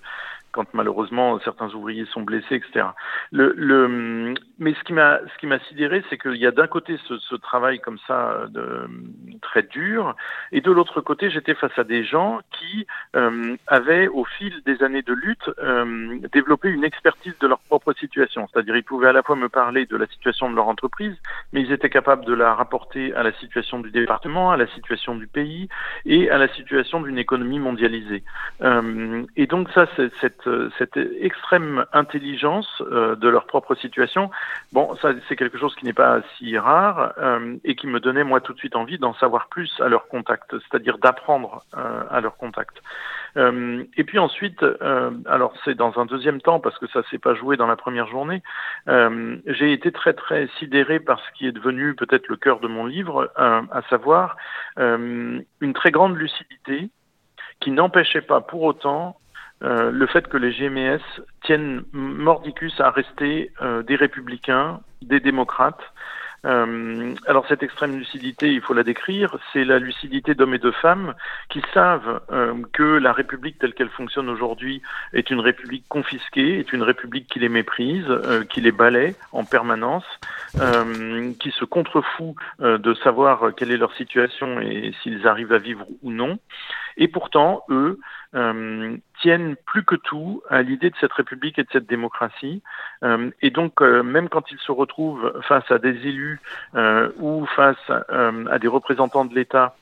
quand 0.56 0.74
malheureusement 0.74 1.38
certains 1.42 1.70
ouvriers 1.74 2.06
sont 2.06 2.22
blessés, 2.22 2.56
etc. 2.56 2.88
Mais 3.34 4.74
ce 4.74 4.84
qui 4.86 4.94
m'a 4.94 5.60
sidéré, 5.68 6.02
c'est 6.10 6.18
qu'il 6.18 6.38
y 6.38 6.48
a 6.48 6.52
d'un 6.52 6.68
côté 6.68 6.98
ce, 7.08 7.36
travail 7.36 7.80
comme 7.80 8.00
ça 8.08 8.46
très 9.42 9.64
dur, 9.64 10.16
et 10.54 10.62
de 10.62 10.72
l'autre 10.72 11.02
côté, 11.02 11.30
j'étais 11.30 11.54
face 11.54 11.78
à 11.78 11.84
des 11.84 12.04
gens 12.04 12.40
qui 12.52 12.88
euh, 13.16 13.56
avaient, 13.68 14.08
au 14.08 14.24
fil 14.24 14.54
des 14.66 14.82
années 14.84 15.02
de 15.02 15.14
lutte, 15.14 15.50
euh, 15.60 16.18
développé 16.32 16.70
une 16.70 16.84
expertise 16.84 17.38
de 17.40 17.48
leur 17.48 17.60
propre 17.60 17.94
situation. 17.94 18.48
C'est-à-dire, 18.48 18.76
ils 18.78 18.84
pouvaient 18.84 19.10
à 19.10 19.14
la 19.14 19.24
fois 19.24 19.36
me 19.36 19.50
parler 19.50 19.86
de 19.86 19.98
la 19.98 20.08
situation 20.08 20.50
de 20.50 20.56
leur 20.56 20.68
entreprise, 20.68 21.16
mais 21.52 21.62
ils 21.62 21.72
étaient 21.72 21.90
capables 21.90 22.26
de 22.26 22.34
la 22.34 22.54
rapporter 22.54 23.14
à 23.16 23.24
la 23.24 23.34
situation 23.34 23.80
du 23.80 23.92
département, 23.92 24.52
à 24.52 24.58
la 24.58 24.68
situation 24.68 25.16
du 25.16 25.28
pays 25.28 25.68
et 26.06 26.30
à 26.30 26.38
la 26.38 26.48
situation 26.50 27.02
d'une 27.02 27.18
économie 27.18 27.60
mondialisée. 27.60 28.24
Euh, 28.62 29.24
et 29.36 29.48
donc 29.48 29.70
ça, 29.72 29.88
cette 30.22 30.45
cette, 30.78 30.98
extrême 30.98 31.86
intelligence 31.94 32.82
de 32.82 33.28
leur 33.28 33.46
propre 33.46 33.76
situation. 33.76 34.30
Bon, 34.72 34.96
ça 34.96 35.12
c'est 35.28 35.36
quelque 35.36 35.58
chose 35.58 35.76
qui 35.76 35.86
n'est 35.86 35.94
pas 35.94 36.22
si 36.38 36.58
rare 36.58 37.14
et 37.64 37.76
qui 37.76 37.88
me 37.88 38.00
donnait 38.00 38.24
moi 38.24 38.42
tout 38.42 38.54
de 38.54 38.60
suite 38.60 38.76
envie 38.76 38.98
d'en 38.98 39.14
savoir 39.16 39.48
plus 39.48 39.72
à 39.82 39.88
leur 39.88 40.08
contact, 40.08 40.52
c'est-à-dire 40.52 40.98
d'apprendre 40.98 41.64
à 42.10 42.22
leur 42.22 42.38
contact. 42.38 42.82
Euh, 43.38 43.84
et 43.98 44.04
puis 44.04 44.20
ensuite, 44.20 44.64
euh, 44.64 45.12
alors 45.26 45.54
c'est 45.66 45.76
dans 45.76 46.00
un 46.00 46.06
deuxième 46.06 46.42
temps 46.42 46.60
parce 46.60 46.78
que 46.78 46.88
ça 46.88 47.02
s'est 47.10 47.18
pas 47.18 47.36
joué 47.36 47.58
dans 47.58 47.68
la 47.68 47.76
première 47.76 48.08
journée. 48.08 48.42
Euh, 48.88 49.38
j'ai 49.46 49.74
été 49.74 49.92
très 49.92 50.14
très 50.14 50.48
sidéré 50.60 51.00
par 51.00 51.20
ce 51.20 51.32
qui 51.38 51.48
est 51.48 51.52
devenu 51.52 51.96
peut-être 51.96 52.28
le 52.28 52.38
cœur 52.38 52.60
de 52.60 52.68
mon 52.68 52.86
livre, 52.86 53.32
à 53.36 53.82
savoir 53.90 54.38
une 54.78 55.74
très 55.74 55.92
grande 55.92 56.16
lucidité 56.16 56.90
qui 57.60 57.72
n'empêchait 57.72 58.22
pas 58.22 58.42
pour 58.42 58.64
autant 58.64 59.18
le 59.62 60.06
fait 60.08 60.28
que 60.28 60.38
les 60.38 60.52
GMS 60.52 61.02
tiennent 61.44 61.84
mordicus 61.92 62.80
à 62.80 62.92
rester 62.92 63.52
des 63.88 63.96
républicains, 63.96 64.82
des 65.02 65.20
démocrates, 65.20 65.82
euh, 66.46 67.16
alors 67.26 67.46
cette 67.48 67.64
extrême 67.64 67.98
lucidité, 67.98 68.52
il 68.52 68.62
faut 68.62 68.74
la 68.74 68.84
décrire, 68.84 69.36
c'est 69.52 69.64
la 69.64 69.80
lucidité 69.80 70.36
d'hommes 70.36 70.54
et 70.54 70.60
de 70.60 70.72
femmes 70.72 71.16
qui 71.50 71.62
savent 71.74 72.22
euh, 72.32 72.54
que 72.72 72.84
la 72.84 73.14
République 73.14 73.58
telle 73.58 73.74
qu'elle 73.74 73.90
fonctionne 73.90 74.30
aujourd'hui 74.30 74.82
est 75.14 75.32
une 75.32 75.40
République 75.40 75.86
confisquée, 75.90 76.60
est 76.60 76.72
une 76.72 76.84
République 76.84 77.28
qui 77.28 77.40
les 77.40 77.50
méprise, 77.50 78.06
euh, 78.08 78.44
qui 78.44 78.62
les 78.62 78.72
balaie 78.72 79.16
en 79.32 79.44
permanence, 79.44 80.06
qui 81.40 81.52
se 81.52 81.66
contrefout 81.66 82.36
de 82.60 82.94
savoir 82.96 83.54
quelle 83.56 83.72
est 83.72 83.78
leur 83.78 83.94
situation 83.94 84.60
et 84.62 84.94
s'ils 85.02 85.28
arrivent 85.28 85.54
à 85.54 85.58
vivre 85.58 85.86
ou 86.04 86.12
non. 86.12 86.38
Et 86.98 87.08
pourtant, 87.08 87.64
eux, 87.70 88.00
euh, 88.36 88.98
tiennent 89.22 89.56
plus 89.66 89.84
que 89.84 89.96
tout 89.96 90.44
à 90.50 90.62
l'idée 90.62 90.90
de 90.90 90.96
cette 91.00 91.14
République 91.14 91.58
et 91.58 91.64
de 91.64 91.70
cette 91.72 91.88
démocratie. 91.88 92.62
Euh, 93.04 93.32
et 93.42 93.50
donc, 93.50 93.82
euh, 93.82 94.04
même 94.04 94.28
quand 94.28 94.52
ils 94.52 94.60
se 94.60 94.72
retrouvent 94.72 95.42
face 95.48 95.70
à 95.72 95.78
des 95.78 95.96
élus 96.08 96.40
ou 97.20 97.46
face 97.56 97.78
à 97.90 98.60
des 98.60 98.68
représentants 98.68 99.26
de 99.26 99.34
l'État 99.34 99.76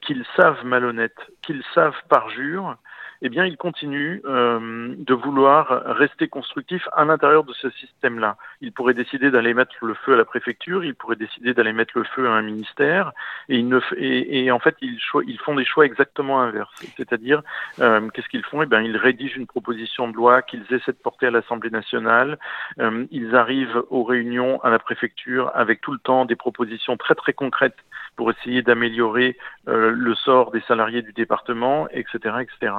qu'ils 0.00 0.24
savent 0.36 0.64
malhonnêtes, 0.64 1.18
qu'ils 1.42 1.62
savent 1.74 1.96
parjure, 2.08 2.76
eh 3.22 3.28
bien, 3.28 3.44
il 3.44 3.56
continue 3.56 4.22
euh, 4.24 4.94
de 4.96 5.14
vouloir 5.14 5.82
rester 5.86 6.28
constructif 6.28 6.88
à 6.92 7.04
l'intérieur 7.04 7.44
de 7.44 7.52
ce 7.52 7.68
système-là. 7.70 8.36
Il 8.60 8.72
pourrait 8.72 8.94
décider 8.94 9.30
d'aller 9.30 9.54
mettre 9.54 9.74
le 9.82 9.94
feu 9.94 10.14
à 10.14 10.16
la 10.16 10.24
préfecture, 10.24 10.84
il 10.84 10.94
pourrait 10.94 11.16
décider 11.16 11.52
d'aller 11.52 11.72
mettre 11.72 11.98
le 11.98 12.04
feu 12.04 12.28
à 12.28 12.32
un 12.32 12.42
ministère, 12.42 13.12
et, 13.48 14.50
en 14.52 14.58
fait, 14.60 14.76
ils, 14.80 14.98
ils, 15.26 15.38
font 15.38 15.54
des 15.54 15.64
choix 15.64 15.84
exactement 15.84 16.40
inverses. 16.40 16.74
C'est-à-dire, 16.96 17.42
euh, 17.80 18.08
qu'est-ce 18.10 18.28
qu'ils 18.28 18.44
font? 18.44 18.62
Eh 18.62 18.66
bien, 18.66 18.82
ils 18.82 18.96
rédigent 18.96 19.36
une 19.36 19.46
proposition 19.46 20.08
de 20.08 20.14
loi 20.14 20.42
qu'ils 20.42 20.64
essaient 20.70 20.92
de 20.92 20.98
porter 21.02 21.26
à 21.26 21.30
l'Assemblée 21.30 21.70
nationale. 21.70 22.38
Euh, 22.78 23.06
ils 23.10 23.34
arrivent 23.34 23.82
aux 23.90 24.04
réunions 24.04 24.60
à 24.62 24.70
la 24.70 24.78
préfecture 24.78 25.50
avec 25.54 25.80
tout 25.80 25.92
le 25.92 25.98
temps 25.98 26.24
des 26.24 26.36
propositions 26.36 26.96
très 26.96 27.14
très 27.14 27.32
concrètes 27.32 27.76
pour 28.16 28.30
essayer 28.30 28.62
d'améliorer 28.62 29.36
le 29.66 30.14
sort 30.16 30.50
des 30.50 30.60
salariés 30.62 31.02
du 31.02 31.12
département, 31.12 31.88
etc., 31.90 32.34
etc. 32.40 32.72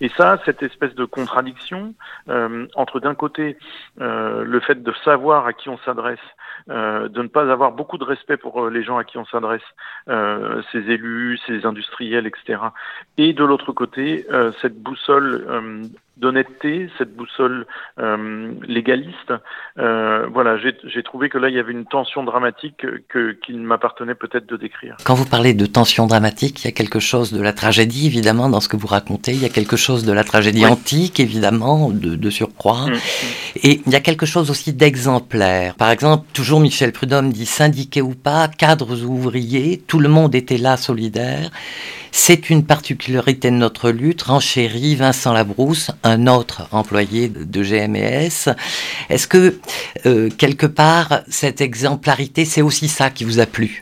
Et 0.00 0.08
ça, 0.16 0.38
cette 0.44 0.62
espèce 0.62 0.94
de 0.94 1.04
contradiction 1.04 1.94
euh, 2.28 2.66
entre 2.74 3.00
d'un 3.00 3.14
côté 3.14 3.56
euh, 4.00 4.44
le 4.44 4.60
fait 4.60 4.82
de 4.82 4.92
savoir 5.04 5.46
à 5.46 5.52
qui 5.52 5.68
on 5.68 5.78
s'adresse, 5.78 6.18
de 6.68 7.22
ne 7.22 7.28
pas 7.28 7.50
avoir 7.50 7.72
beaucoup 7.72 7.98
de 7.98 8.04
respect 8.04 8.36
pour 8.36 8.70
les 8.70 8.82
gens 8.82 8.96
à 8.96 9.04
qui 9.04 9.18
on 9.18 9.26
s'adresse, 9.26 9.62
ces 10.06 10.78
élus, 10.90 11.38
ces 11.46 11.66
industriels, 11.66 12.26
etc. 12.26 12.58
Et 13.18 13.32
de 13.32 13.44
l'autre 13.44 13.72
côté, 13.72 14.26
cette 14.62 14.80
boussole 14.80 15.90
d'honnêteté, 16.16 16.88
cette 16.96 17.14
boussole 17.14 17.66
euh, 17.98 18.52
légaliste. 18.66 19.32
Euh, 19.78 20.26
voilà, 20.32 20.56
j'ai 20.58 21.02
trouvé 21.02 21.28
que 21.28 21.38
là, 21.38 21.48
il 21.48 21.54
y 21.54 21.58
avait 21.58 21.72
une 21.72 21.86
tension 21.86 22.22
dramatique 22.22 22.86
que, 23.08 23.32
qu'il 23.32 23.60
m'appartenait 23.60 24.14
peut-être 24.14 24.46
de 24.46 24.56
décrire. 24.56 24.96
Quand 25.04 25.14
vous 25.14 25.26
parlez 25.26 25.54
de 25.54 25.66
tension 25.66 26.06
dramatique, 26.06 26.62
il 26.62 26.66
y 26.66 26.68
a 26.68 26.72
quelque 26.72 27.00
chose 27.00 27.32
de 27.32 27.42
la 27.42 27.52
tragédie, 27.52 28.06
évidemment, 28.06 28.48
dans 28.48 28.60
ce 28.60 28.68
que 28.68 28.76
vous 28.76 28.86
racontez. 28.86 29.32
Il 29.32 29.42
y 29.42 29.46
a 29.46 29.48
quelque 29.48 29.76
chose 29.76 30.04
de 30.04 30.12
la 30.12 30.24
tragédie 30.24 30.64
antique, 30.64 31.18
évidemment, 31.18 31.90
de, 31.90 32.14
de 32.14 32.30
surcroît. 32.30 32.86
Mm. 32.86 32.94
Et 33.64 33.80
il 33.86 33.92
y 33.92 33.96
a 33.96 34.00
quelque 34.00 34.26
chose 34.26 34.50
aussi 34.50 34.72
d'exemplaire. 34.72 35.74
Par 35.74 35.90
exemple, 35.90 36.26
toujours 36.32 36.60
Michel 36.60 36.92
Prudhomme 36.92 37.32
dit 37.32 37.46
syndiqué 37.46 38.02
ou 38.02 38.14
pas, 38.14 38.48
cadres 38.48 39.04
ou 39.04 39.14
ouvriers, 39.14 39.82
tout 39.86 39.98
le 39.98 40.08
monde 40.08 40.34
était 40.34 40.58
là 40.58 40.76
solidaire. 40.76 41.50
C'est 42.16 42.48
une 42.48 42.64
particularité 42.64 43.50
de 43.50 43.56
notre 43.56 43.90
lutte, 43.90 44.22
renchérit 44.22 44.94
Vincent 44.94 45.32
Labrousse, 45.32 45.90
un 46.04 46.26
autre 46.26 46.68
employé 46.70 47.28
de 47.28 47.62
GMS. 47.62 48.54
Est-ce 49.08 49.26
que, 49.26 49.58
euh, 50.06 50.30
quelque 50.30 50.66
part, 50.66 51.22
cette 51.28 51.60
exemplarité, 51.60 52.44
c'est 52.44 52.62
aussi 52.62 52.88
ça 52.88 53.10
qui 53.10 53.24
vous 53.24 53.40
a 53.40 53.46
plu? 53.46 53.80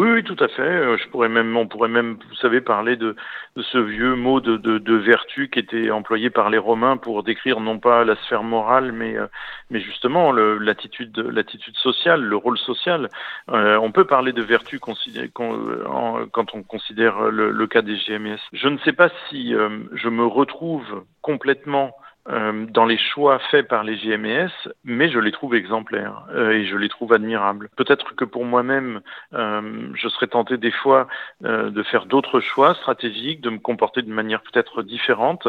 Oui, 0.00 0.10
oui, 0.12 0.24
tout 0.24 0.36
à 0.42 0.48
fait. 0.48 0.62
Euh, 0.62 0.96
je 0.96 1.06
pourrais 1.08 1.28
même, 1.28 1.54
on 1.58 1.68
pourrait 1.68 1.90
même, 1.90 2.16
vous 2.30 2.34
savez, 2.36 2.62
parler 2.62 2.96
de, 2.96 3.14
de 3.54 3.62
ce 3.62 3.76
vieux 3.76 4.14
mot 4.14 4.40
de, 4.40 4.56
de, 4.56 4.78
de, 4.78 4.94
vertu 4.94 5.50
qui 5.50 5.58
était 5.58 5.90
employé 5.90 6.30
par 6.30 6.48
les 6.48 6.56
Romains 6.56 6.96
pour 6.96 7.22
décrire 7.22 7.60
non 7.60 7.78
pas 7.78 8.02
la 8.04 8.16
sphère 8.24 8.42
morale, 8.42 8.92
mais, 8.92 9.14
euh, 9.18 9.26
mais 9.68 9.78
justement 9.80 10.32
l'attitude, 10.32 11.18
l'attitude 11.18 11.76
sociale, 11.76 12.22
le 12.22 12.36
rôle 12.36 12.56
social. 12.56 13.10
Euh, 13.50 13.76
on 13.76 13.92
peut 13.92 14.06
parler 14.06 14.32
de 14.32 14.40
vertu 14.40 14.78
quand, 14.78 14.96
quand 15.34 16.54
on 16.54 16.62
considère 16.62 17.20
le, 17.30 17.50
le, 17.50 17.66
cas 17.66 17.82
des 17.82 17.96
GMS. 17.96 18.38
Je 18.54 18.68
ne 18.68 18.78
sais 18.78 18.94
pas 18.94 19.10
si 19.28 19.52
je 19.52 20.08
me 20.08 20.24
retrouve 20.24 21.04
complètement 21.20 21.94
euh, 22.28 22.66
dans 22.66 22.84
les 22.84 22.98
choix 22.98 23.38
faits 23.50 23.66
par 23.66 23.82
les 23.82 23.96
JMS, 23.96 24.50
mais 24.84 25.08
je 25.08 25.18
les 25.18 25.32
trouve 25.32 25.54
exemplaires 25.54 26.26
euh, 26.34 26.50
et 26.50 26.66
je 26.66 26.76
les 26.76 26.90
trouve 26.90 27.14
admirables. 27.14 27.70
Peut-être 27.76 28.14
que 28.14 28.26
pour 28.26 28.44
moi-même, 28.44 29.00
euh, 29.32 29.88
je 29.94 30.08
serais 30.08 30.26
tenté 30.26 30.58
des 30.58 30.70
fois 30.70 31.08
de 31.40 31.82
faire 31.82 32.04
d'autres 32.06 32.40
choix 32.40 32.74
stratégiques, 32.74 33.40
de 33.40 33.50
me 33.50 33.58
comporter 33.58 34.02
de 34.02 34.12
manière 34.12 34.42
peut-être 34.42 34.82
différente, 34.82 35.48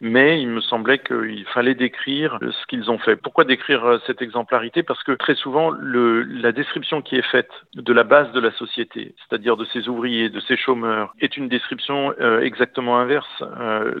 mais 0.00 0.40
il 0.40 0.48
me 0.48 0.60
semblait 0.60 0.98
qu'il 0.98 1.44
fallait 1.46 1.74
décrire 1.74 2.38
ce 2.40 2.66
qu'ils 2.66 2.90
ont 2.90 2.98
fait. 2.98 3.16
Pourquoi 3.16 3.44
décrire 3.44 4.00
cette 4.06 4.22
exemplarité? 4.22 4.82
Parce 4.82 5.02
que 5.02 5.12
très 5.12 5.34
souvent, 5.34 5.70
le, 5.70 6.22
la 6.22 6.52
description 6.52 7.02
qui 7.02 7.16
est 7.16 7.30
faite 7.30 7.50
de 7.74 7.92
la 7.92 8.04
base 8.04 8.30
de 8.32 8.40
la 8.40 8.52
société, 8.52 9.14
c'est-à-dire 9.18 9.56
de 9.56 9.64
ses 9.66 9.88
ouvriers, 9.88 10.28
de 10.28 10.40
ses 10.40 10.56
chômeurs, 10.56 11.14
est 11.20 11.36
une 11.36 11.48
description 11.48 12.14
exactement 12.40 12.98
inverse. 12.98 13.42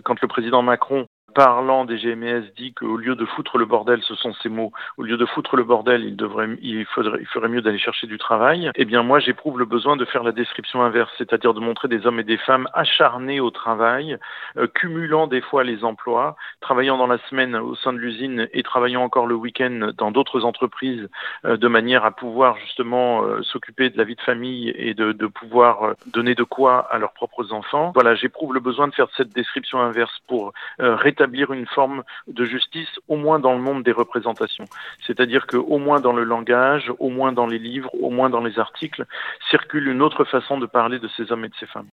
quand 0.04 0.20
le 0.20 0.28
président 0.28 0.62
Macron 0.62 1.06
parlant 1.34 1.84
des 1.84 1.96
GMS 1.96 2.44
dit 2.56 2.72
qu'au 2.74 2.96
lieu 2.96 3.14
de 3.14 3.24
foutre 3.24 3.58
le 3.58 3.64
bordel, 3.64 4.00
ce 4.02 4.14
sont 4.14 4.32
ces 4.42 4.48
mots, 4.48 4.72
au 4.96 5.02
lieu 5.02 5.16
de 5.16 5.26
foutre 5.26 5.56
le 5.56 5.64
bordel, 5.64 6.04
il, 6.04 6.16
devrait, 6.16 6.48
il, 6.60 6.84
faudrait, 6.86 7.18
il 7.20 7.26
ferait 7.26 7.48
mieux 7.48 7.62
d'aller 7.62 7.78
chercher 7.78 8.06
du 8.06 8.18
travail, 8.18 8.70
eh 8.74 8.84
bien 8.84 9.02
moi 9.02 9.18
j'éprouve 9.18 9.58
le 9.58 9.64
besoin 9.64 9.96
de 9.96 10.04
faire 10.04 10.22
la 10.22 10.32
description 10.32 10.82
inverse, 10.82 11.10
c'est-à-dire 11.18 11.54
de 11.54 11.60
montrer 11.60 11.88
des 11.88 12.06
hommes 12.06 12.20
et 12.20 12.24
des 12.24 12.36
femmes 12.36 12.68
acharnés 12.74 13.40
au 13.40 13.50
travail, 13.50 14.18
euh, 14.56 14.66
cumulant 14.66 15.26
des 15.26 15.40
fois 15.40 15.64
les 15.64 15.84
emplois, 15.84 16.36
travaillant 16.60 16.98
dans 16.98 17.06
la 17.06 17.18
semaine 17.30 17.56
au 17.56 17.74
sein 17.74 17.92
de 17.92 17.98
l'usine 17.98 18.48
et 18.52 18.62
travaillant 18.62 19.02
encore 19.02 19.26
le 19.26 19.34
week-end 19.34 19.92
dans 19.96 20.10
d'autres 20.10 20.44
entreprises, 20.44 21.08
euh, 21.44 21.56
de 21.56 21.68
manière 21.68 22.04
à 22.04 22.10
pouvoir 22.10 22.56
justement 22.58 23.24
euh, 23.24 23.42
s'occuper 23.42 23.90
de 23.90 23.98
la 23.98 24.04
vie 24.04 24.16
de 24.16 24.20
famille 24.20 24.72
et 24.76 24.94
de, 24.94 25.12
de 25.12 25.26
pouvoir 25.26 25.94
donner 26.06 26.34
de 26.34 26.44
quoi 26.44 26.86
à 26.90 26.98
leurs 26.98 27.12
propres 27.12 27.52
enfants. 27.52 27.92
Voilà, 27.94 28.14
j'éprouve 28.14 28.54
le 28.54 28.60
besoin 28.60 28.88
de 28.88 28.94
faire 28.94 29.08
cette 29.16 29.32
description 29.32 29.80
inverse 29.80 30.12
pour 30.28 30.52
rétablir 30.78 31.21
établir 31.22 31.52
une 31.52 31.66
forme 31.66 32.02
de 32.26 32.44
justice, 32.44 32.88
au 33.06 33.16
moins 33.16 33.38
dans 33.38 33.52
le 33.52 33.60
monde 33.60 33.84
des 33.84 33.92
représentations. 33.92 34.64
C'est-à-dire 35.06 35.46
qu'au 35.46 35.78
moins 35.78 36.00
dans 36.00 36.12
le 36.12 36.24
langage, 36.24 36.90
au 36.98 37.10
moins 37.10 37.32
dans 37.32 37.46
les 37.46 37.58
livres, 37.58 37.90
au 38.00 38.10
moins 38.10 38.28
dans 38.28 38.40
les 38.40 38.58
articles, 38.58 39.04
circule 39.50 39.86
une 39.88 40.02
autre 40.02 40.24
façon 40.24 40.58
de 40.58 40.66
parler 40.66 40.98
de 40.98 41.08
ces 41.16 41.30
hommes 41.30 41.44
et 41.44 41.48
de 41.48 41.54
ces 41.60 41.66
femmes. 41.66 41.86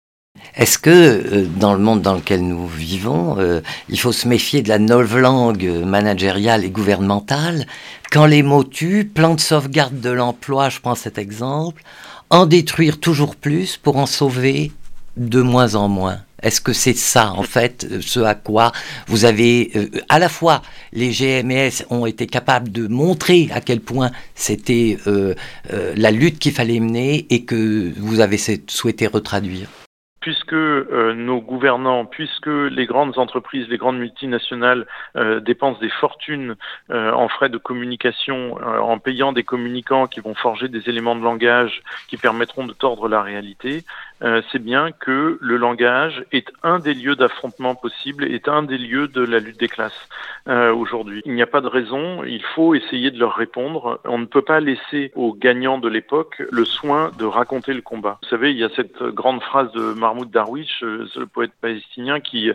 Est-ce 0.56 0.78
que 0.78 0.90
euh, 0.90 1.46
dans 1.60 1.74
le 1.74 1.80
monde 1.80 2.02
dans 2.02 2.14
lequel 2.14 2.42
nous 2.48 2.68
vivons, 2.68 3.38
euh, 3.40 3.60
il 3.90 4.00
faut 4.00 4.12
se 4.12 4.28
méfier 4.28 4.62
de 4.62 4.70
la 4.70 4.78
langue 4.78 5.84
managériale 5.84 6.64
et 6.64 6.70
gouvernementale 6.70 7.66
Quand 8.12 8.28
les 8.28 8.44
mots 8.44 8.64
tuent, 8.64 9.06
plan 9.06 9.34
de 9.34 9.40
sauvegarde 9.40 10.00
de 10.00 10.12
l'emploi, 10.12 10.70
je 10.70 10.80
prends 10.80 10.96
cet 10.96 11.18
exemple, 11.18 11.82
en 12.30 12.46
détruire 12.46 13.00
toujours 13.00 13.36
plus 13.36 13.78
pour 13.78 13.98
en 13.98 14.06
sauver 14.06 14.72
de 15.18 15.42
moins 15.42 15.76
en 15.76 15.90
moins? 15.90 16.20
Est-ce 16.44 16.62
que 16.62 16.74
c'est 16.74 16.96
ça, 16.96 17.32
en 17.34 17.44
fait, 17.44 17.88
ce 18.02 18.20
à 18.20 18.36
quoi 18.36 18.72
vous 19.08 19.26
avez, 19.26 19.72
euh, 19.76 19.88
à 20.10 20.20
la 20.20 20.30
fois, 20.30 20.62
les 20.94 21.10
GMS 21.10 21.86
ont 21.90 22.06
été 22.06 22.28
capables 22.28 22.72
de 22.72 22.88
montrer 22.88 23.50
à 23.52 23.62
quel 23.62 23.82
point 23.82 24.12
c'était 24.36 24.98
euh, 25.08 25.34
euh, 25.74 25.94
la 25.98 26.12
lutte 26.12 26.40
qu'il 26.40 26.54
fallait 26.54 26.80
mener 26.80 27.26
et 27.30 27.44
que 27.46 27.92
vous 27.98 28.20
avez 28.20 28.38
souhaité 28.68 29.08
retraduire? 29.08 29.68
Puisque 30.20 30.52
euh, 30.54 31.14
nos 31.14 31.40
gouvernants, 31.40 32.04
puisque 32.04 32.48
les 32.48 32.86
grandes 32.86 33.18
entreprises, 33.18 33.66
les 33.70 33.78
grandes 33.78 33.98
multinationales 33.98 34.86
euh, 35.16 35.40
dépensent 35.40 35.80
des 35.80 35.90
fortunes 35.90 36.56
euh, 36.92 37.14
en 37.14 37.30
frais 37.30 37.48
de 37.48 37.58
communication, 37.58 38.58
en 38.62 39.00
payant 39.00 39.32
des 39.32 39.44
communicants 39.44 40.08
qui 40.08 40.20
vont 40.20 40.36
forger 40.36 40.68
des 40.68 40.90
éléments 40.90 41.16
de 41.16 41.24
langage 41.24 41.82
qui 42.10 42.18
permettront 42.18 42.66
de 42.66 42.74
tordre 42.74 43.08
la 43.08 43.22
réalité, 43.22 43.86
euh, 44.24 44.42
c'est 44.52 44.62
bien 44.62 44.92
que 44.92 45.38
le 45.40 45.58
langage 45.58 46.24
est 46.32 46.52
un 46.64 46.80
des 46.80 46.94
lieux 46.94 47.16
d'affrontement 47.16 47.76
possible, 47.76 48.26
est 48.26 48.48
un 48.48 48.64
des 48.64 48.78
lieux 48.78 49.08
de 49.08 49.22
la 49.22 49.40
lutte 49.40 49.60
des 49.60 49.68
classes 49.68 50.10
euh, 50.48 50.74
aujourd'hui. 50.74 51.22
Il 51.26 51.34
n'y 51.34 51.42
a 51.42 51.48
pas 51.48 51.62
de 51.62 51.68
raison, 51.68 52.24
il 52.24 52.44
faut 52.56 52.74
essayer 52.74 53.12
de 53.12 53.20
leur 53.20 53.36
répondre. 53.36 54.00
On 54.06 54.18
ne 54.18 54.26
peut 54.26 54.42
pas 54.42 54.60
laisser 54.60 55.12
aux 55.16 55.34
gagnants 55.34 55.78
de 55.78 55.88
l'époque 55.88 56.42
le 56.52 56.66
soin 56.66 57.12
de 57.20 57.26
raconter 57.26 57.74
le 57.74 57.82
combat. 57.82 58.18
Vous 58.24 58.30
savez, 58.30 58.52
il 58.52 58.58
y 58.58 58.64
a 58.64 58.70
cette 58.70 59.04
grande 59.04 59.42
phrase 59.42 59.72
de 59.74 59.94
Mahmoud 59.94 60.32
Darwish, 60.32 60.84
euh, 60.84 61.08
le 61.16 61.28
poète 61.28 61.52
palestinien, 61.62 62.20
qui, 62.20 62.52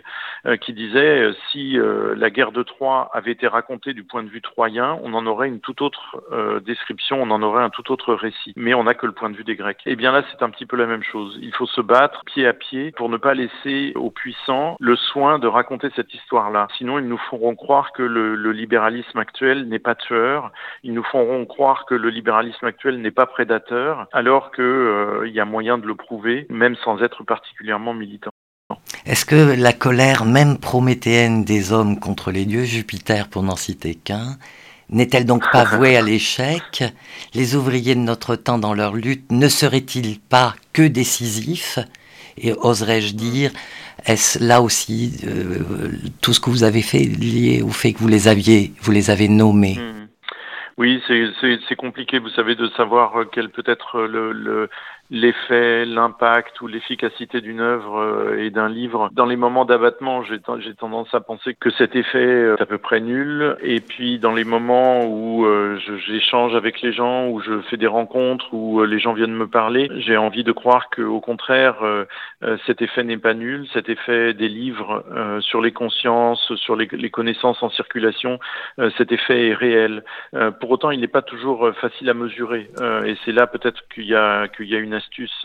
qui 0.61 0.73
disait 0.73 1.31
si 1.51 1.77
la 2.15 2.29
guerre 2.29 2.51
de 2.51 2.63
Troie 2.63 3.09
avait 3.13 3.31
été 3.31 3.47
racontée 3.47 3.93
du 3.93 4.03
point 4.03 4.23
de 4.23 4.29
vue 4.29 4.41
troyen, 4.41 4.97
on 5.03 5.13
en 5.13 5.25
aurait 5.25 5.47
une 5.47 5.59
toute 5.59 5.81
autre 5.81 6.23
description, 6.65 7.21
on 7.21 7.31
en 7.31 7.41
aurait 7.41 7.63
un 7.63 7.69
tout 7.69 7.91
autre 7.91 8.13
récit. 8.13 8.53
Mais 8.55 8.73
on 8.73 8.83
n'a 8.83 8.93
que 8.93 9.05
le 9.05 9.11
point 9.11 9.29
de 9.29 9.35
vue 9.35 9.43
des 9.43 9.55
Grecs. 9.55 9.81
Eh 9.85 9.95
bien 9.95 10.11
là, 10.11 10.23
c'est 10.31 10.43
un 10.43 10.49
petit 10.49 10.65
peu 10.65 10.77
la 10.77 10.85
même 10.85 11.03
chose. 11.03 11.37
Faut 11.53 11.67
se 11.67 11.81
battre 11.81 12.21
pied 12.25 12.47
à 12.47 12.53
pied 12.53 12.91
pour 12.91 13.09
ne 13.09 13.17
pas 13.17 13.33
laisser 13.33 13.93
aux 13.95 14.11
puissants 14.11 14.75
le 14.79 14.95
soin 14.95 15.39
de 15.39 15.47
raconter 15.47 15.89
cette 15.95 16.13
histoire-là. 16.13 16.67
Sinon, 16.77 16.99
ils 16.99 17.07
nous 17.07 17.17
feront 17.29 17.55
croire 17.55 17.91
que 17.93 18.03
le, 18.03 18.35
le 18.35 18.51
libéralisme 18.51 19.19
actuel 19.19 19.67
n'est 19.67 19.79
pas 19.79 19.95
tueur. 19.95 20.51
Ils 20.83 20.93
nous 20.93 21.03
feront 21.03 21.45
croire 21.45 21.85
que 21.85 21.95
le 21.95 22.09
libéralisme 22.09 22.65
actuel 22.65 23.01
n'est 23.01 23.11
pas 23.11 23.25
prédateur, 23.25 24.07
alors 24.11 24.51
qu'il 24.51 24.63
euh, 24.63 25.27
y 25.27 25.39
a 25.39 25.45
moyen 25.45 25.77
de 25.77 25.87
le 25.87 25.95
prouver, 25.95 26.45
même 26.49 26.75
sans 26.83 27.01
être 27.01 27.23
particulièrement 27.23 27.93
militant. 27.93 28.31
Est-ce 29.05 29.25
que 29.25 29.59
la 29.59 29.73
colère 29.73 30.25
même 30.25 30.57
prométhéenne 30.57 31.43
des 31.43 31.73
hommes 31.73 31.99
contre 31.99 32.31
les 32.31 32.45
dieux, 32.45 32.63
Jupiter 32.63 33.29
pour 33.29 33.43
n'en 33.43 33.55
citer 33.55 33.95
qu'un, 33.95 34.37
n'est-elle 34.89 35.25
donc 35.25 35.43
pas 35.51 35.63
vouée 35.63 35.97
à 35.97 36.01
l'échec? 36.09 36.83
Les 37.33 37.55
ouvriers 37.55 37.95
de 37.95 37.99
notre 37.99 38.35
temps 38.35 38.57
dans 38.57 38.73
leur 38.73 38.93
lutte 38.93 39.31
ne 39.31 39.47
seraient-ils 39.47 40.19
pas 40.19 40.55
que 40.73 40.83
décisifs? 40.83 41.79
Et 42.37 42.53
oserais-je 42.53 43.13
dire, 43.13 43.51
est-ce 44.05 44.43
là 44.43 44.61
aussi 44.61 45.19
euh, 45.25 45.91
tout 46.21 46.33
ce 46.33 46.39
que 46.39 46.49
vous 46.49 46.63
avez 46.63 46.81
fait 46.81 47.03
lié 47.03 47.61
au 47.61 47.69
fait 47.69 47.93
que 47.93 47.99
vous 47.99 48.07
les 48.07 48.27
aviez, 48.27 48.73
vous 48.81 48.91
les 48.91 49.09
avez 49.09 49.27
nommés? 49.27 49.77
Hmm. 49.77 49.93
Oui, 50.77 51.01
c'est 51.07 51.75
compliqué, 51.75 52.17
vous 52.17 52.29
savez, 52.29 52.55
de 52.55 52.67
savoir 52.69 53.13
quel 53.31 53.49
peut 53.49 53.63
être 53.67 54.01
le, 54.01 54.69
l'effet, 55.13 55.85
l'impact 55.85 56.59
ou 56.61 56.67
l'efficacité 56.67 57.39
d'une 57.39 57.59
œuvre 57.59 57.99
euh, 57.99 58.43
et 58.43 58.49
d'un 58.49 58.67
livre. 58.67 59.09
Dans 59.13 59.27
les 59.27 59.35
moments 59.35 59.63
d'abattement, 59.63 60.23
j'ai 60.23 60.39
tendance 60.73 61.13
à 61.13 61.21
penser 61.21 61.53
que 61.53 61.69
cet 61.69 61.95
effet 61.95 62.55
est 62.57 62.61
à 62.61 62.65
peu 62.65 62.79
près 62.79 62.99
nul. 62.99 63.55
Et 63.61 63.79
puis 63.79 64.17
dans 64.17 64.33
les 64.33 64.43
moments 64.43 65.05
où 65.05 65.45
euh, 65.45 65.79
j'échange 66.07 66.55
avec 66.55 66.81
les 66.81 66.91
gens, 66.91 67.27
où 67.27 67.39
je 67.41 67.61
fais 67.69 67.77
des 67.77 67.87
rencontres, 67.87 68.51
où 68.53 68.81
euh, 68.81 68.87
les 68.87 68.97
gens 68.97 69.13
viennent 69.13 69.35
me 69.35 69.47
parler, 69.47 69.87
j'ai 69.97 70.17
envie 70.17 70.43
de 70.43 70.51
croire 70.51 70.89
qu'au 70.89 71.19
contraire, 71.19 71.75
cet 72.65 72.81
effet 72.81 73.03
n'est 73.03 73.17
pas 73.17 73.35
nul. 73.35 73.67
Cet 73.71 73.89
effet 73.89 74.33
des 74.33 74.49
livres 74.49 75.03
sur 75.41 75.61
les 75.61 75.71
consciences, 75.71 76.55
sur 76.55 76.75
les, 76.75 76.87
connaissances 77.11 77.61
en 77.61 77.69
circulation, 77.69 78.39
cet 78.97 79.11
effet 79.11 79.49
est 79.49 79.53
réel. 79.53 80.03
pour 80.59 80.71
autant, 80.71 80.89
il 80.89 80.99
n'est 80.99 81.07
pas 81.07 81.21
toujours 81.21 81.71
facile 81.79 82.09
à 82.09 82.15
mesurer. 82.15 82.71
et 83.05 83.15
c'est 83.23 83.31
là 83.31 83.45
peut-être 83.45 83.87
qu'il 83.93 84.05
y 84.05 84.15
a 84.15 84.47
qu'il 84.47 84.67
y 84.67 84.75
a 84.75 84.79
une 84.79 84.93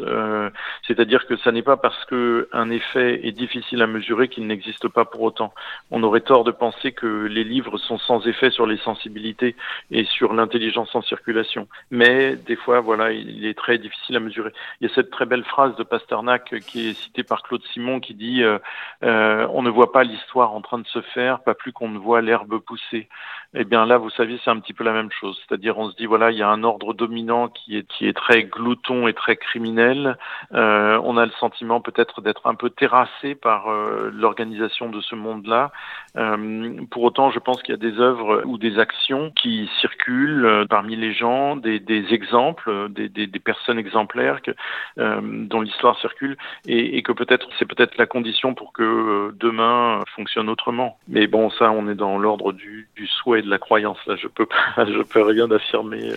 Euh, 0.01 0.51
c'est-à-dire 0.87 1.27
que 1.27 1.37
ça 1.37 1.53
n'est 1.53 1.63
pas 1.63 1.77
parce 1.77 2.05
qu'un 2.07 2.71
effet 2.71 3.27
est 3.27 3.33
difficile 3.33 3.83
à 3.83 3.87
mesurer 3.87 4.29
qu'il 4.29 4.47
n'existe 4.47 4.89
pas 4.89 5.05
pour 5.05 5.23
autant. 5.23 5.53
On 5.91 6.03
aurait 6.03 6.21
tort 6.21 6.45
de 6.45 6.51
penser 6.51 6.93
que 6.93 7.27
les 7.27 7.45
livres 7.45 7.79
sont 7.79 7.99
sans 7.99 8.27
effet 8.27 8.51
sur 8.51 8.67
les 8.67 8.79
sensibilités 8.79 9.57
et 9.91 10.05
sur 10.05 10.33
l'intelligence 10.35 10.95
en 10.95 11.03
circulation. 11.03 11.69
Mais 11.91 12.37
des 12.37 12.57
fois, 12.57 12.81
voilà, 12.81 13.13
il 13.13 13.47
est 13.47 13.57
très 13.57 13.79
difficile 13.79 14.17
à 14.17 14.21
mesurer. 14.21 14.53
Il 14.81 14.89
y 14.89 14.91
a 14.91 14.95
cette 14.95 15.11
très 15.11 15.27
belle 15.27 15.45
phrase 15.45 15.77
de 15.77 15.83
Pasternak 15.83 16.61
qui 16.61 16.89
est 16.89 16.95
citée 16.95 17.23
par 17.23 17.43
Claude 17.43 17.63
Simon 17.73 18.01
qui 18.01 18.15
dit 18.15 18.43
euh, 18.43 18.59
euh, 19.03 19.47
On 19.53 19.63
ne 19.63 19.71
voit 19.71 19.93
pas 19.93 20.05
l'histoire 20.05 20.53
en 20.53 20.61
train 20.61 20.79
de 20.79 20.87
se 20.87 21.01
faire, 21.01 21.41
pas 21.41 21.55
plus 21.55 21.73
qu'on 21.73 21.89
ne 21.89 21.99
voit 21.99 22.21
l'herbe 22.21 22.59
pousser. 22.59 23.09
Eh 23.55 23.65
bien 23.65 23.87
là, 23.87 23.99
vous 23.99 24.11
savez, 24.11 24.39
c'est 24.45 24.51
un 24.51 24.61
petit 24.61 24.75
peu 24.75 24.85
la 24.85 24.93
même 24.93 25.11
chose. 25.11 25.41
C'est-à-dire, 25.47 25.79
on 25.79 25.91
se 25.91 25.97
dit 25.97 26.07
voilà, 26.07 26.31
il 26.31 26.39
y 26.39 26.43
a 26.43 26.49
un 26.49 26.65
ordre 26.65 26.95
dominant 26.95 27.49
qui 27.49 27.77
est 27.77 27.89
qui 27.89 28.07
est 28.07 28.13
très 28.13 28.45
glouton 28.45 29.09
et 29.09 29.15
très 29.15 29.37
Euh, 29.57 31.01
on 31.05 31.17
a 31.17 31.27
le 31.27 31.33
sentiment 31.33 31.81
peut-être 31.81 32.21
d'être 32.21 32.47
un 32.47 32.55
peu 32.55 32.71
terrassé 32.71 33.35
par 33.35 33.69
euh, 33.69 34.11
l'organisation 34.13 34.89
de 34.89 35.01
ce 35.01 35.15
monde-là. 35.15 35.73
Euh, 36.17 36.81
pour 36.91 37.03
autant, 37.03 37.31
je 37.31 37.39
pense 37.39 37.63
qu'il 37.63 37.75
y 37.75 37.79
a 37.79 37.91
des 37.91 38.01
œuvres 38.01 38.43
ou 38.45 38.59
des 38.59 38.79
actions 38.79 39.31
qui 39.31 39.69
circulent 39.81 40.67
parmi 40.69 40.97
les 40.97 41.13
gens, 41.13 41.57
des, 41.57 41.81
des 41.81 42.13
exemples, 42.13 42.89
des, 42.91 43.09
des, 43.09 43.27
des, 43.27 43.39
personnes 43.39 43.79
exemplaires 43.79 44.41
que, 44.43 44.53
dont 44.97 45.61
l'histoire 45.61 45.99
circule, 46.01 46.37
et, 46.67 46.97
et 46.97 47.03
que 47.03 47.13
peut-être 47.13 47.49
c'est 47.59 47.67
peut-être 47.67 47.97
la 47.97 48.07
condition 48.07 48.55
pour 48.55 48.73
que 48.73 49.35
demain 49.39 50.03
fonctionne 50.15 50.49
autrement. 50.49 50.99
Mais 51.09 51.27
bon, 51.27 51.51
ça, 51.51 51.71
on 51.71 51.89
est 51.89 51.95
dans 51.95 52.19
l'ordre 52.19 52.53
du, 52.53 52.89
du 52.97 53.07
souhait 53.07 53.41
et 53.41 53.43
de 53.43 53.51
la 53.51 53.59
croyance. 53.59 53.99
Là, 54.07 54.17
je 54.17 54.29
peux 54.29 54.47
pas, 54.47 54.85
je 54.85 55.03
peux 55.03 55.23
rien 55.23 55.51
affirmer. 55.51 56.13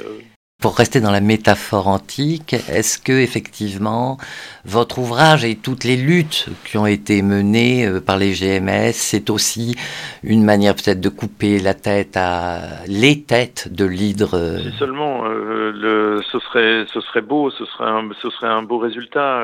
Pour 0.61 0.77
rester 0.77 1.01
dans 1.01 1.09
la 1.09 1.21
métaphore 1.21 1.87
antique, 1.87 2.53
est-ce 2.53 2.99
que 2.99 3.13
effectivement 3.13 4.19
votre 4.63 4.99
ouvrage 4.99 5.43
et 5.43 5.55
toutes 5.55 5.83
les 5.83 5.95
luttes 5.95 6.49
qui 6.65 6.77
ont 6.77 6.85
été 6.85 7.23
menées 7.23 7.87
euh, 7.87 7.99
par 7.99 8.17
les 8.17 8.33
GMS, 8.33 8.91
c'est 8.93 9.31
aussi 9.31 9.75
une 10.23 10.43
manière 10.43 10.75
peut-être 10.75 11.01
de 11.01 11.09
couper 11.09 11.57
la 11.57 11.73
tête 11.73 12.15
à 12.15 12.59
les 12.85 13.23
têtes 13.23 13.73
de 13.73 13.85
l'hydre 13.85 14.35
euh? 14.35 14.59
Seulement, 14.77 15.23
euh, 15.25 16.21
ce 16.31 16.37
serait, 16.37 16.85
ce 16.93 17.01
serait 17.01 17.21
beau, 17.21 17.49
ce 17.49 17.65
serait 17.65 17.89
un, 17.89 18.07
ce 18.21 18.29
serait 18.29 18.49
un 18.49 18.61
beau 18.61 18.77
résultat. 18.77 19.43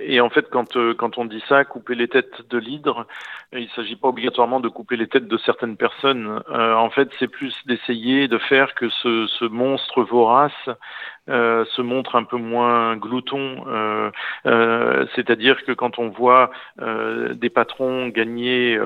et 0.00 0.22
en 0.22 0.30
fait, 0.30 0.46
quand 0.50 0.78
quand 0.96 1.18
on 1.18 1.26
dit 1.26 1.42
ça, 1.46 1.64
couper 1.66 1.94
les 1.94 2.08
têtes 2.08 2.48
de 2.48 2.56
l'hydre, 2.56 3.06
il 3.52 3.64
ne 3.64 3.68
s'agit 3.76 3.96
pas 3.96 4.08
obligatoirement 4.08 4.60
de 4.60 4.68
couper 4.68 4.96
les 4.96 5.08
têtes 5.08 5.28
de 5.28 5.38
certaines 5.44 5.76
personnes. 5.76 6.40
en 6.50 6.88
fait, 6.88 7.10
c'est 7.18 7.28
plus 7.28 7.54
d'essayer 7.66 8.28
de 8.28 8.38
faire 8.38 8.74
que 8.74 8.88
ce, 8.88 9.26
ce 9.26 9.44
monstre 9.44 10.02
vorace 10.02 10.37
nossa, 10.38 10.78
euh, 11.28 11.64
se 11.76 11.82
montre 11.82 12.16
un 12.16 12.24
peu 12.24 12.36
moins 12.36 12.96
glouton. 12.96 13.64
Euh, 13.66 14.10
euh, 14.46 15.06
c'est-à-dire 15.14 15.64
que 15.64 15.72
quand 15.72 15.98
on 15.98 16.08
voit 16.08 16.50
des 16.78 17.50
patrons 17.50 18.08
gagner 18.08 18.78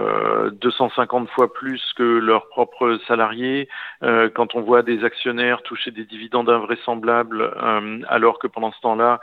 250 0.52 1.28
fois 1.30 1.52
plus 1.52 1.82
que 1.96 2.02
leurs 2.02 2.48
propres 2.48 2.98
salariés, 3.06 3.68
quand 4.00 4.54
on 4.54 4.60
voit 4.60 4.82
des 4.82 5.04
actionnaires 5.04 5.62
toucher 5.62 5.90
des 5.90 6.04
dividendes 6.04 6.48
invraisemblables, 6.48 7.52
alors 8.08 8.38
que 8.38 8.46
pendant 8.46 8.72
ce 8.72 8.80
temps-là, 8.80 9.20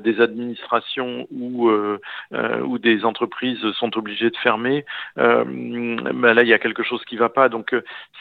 des 0.00 0.20
administrations 0.20 1.26
ou, 1.32 1.70
ou 1.70 2.78
des 2.78 3.04
entreprises 3.04 3.70
sont 3.72 3.96
obligées 3.96 4.30
de 4.30 4.36
fermer, 4.36 4.84
ben 5.16 6.34
là, 6.34 6.42
il 6.42 6.48
y 6.48 6.54
a 6.54 6.58
quelque 6.58 6.82
chose 6.82 7.04
qui 7.04 7.16
ne 7.16 7.20
va 7.20 7.28
pas. 7.28 7.48
Donc, 7.48 7.74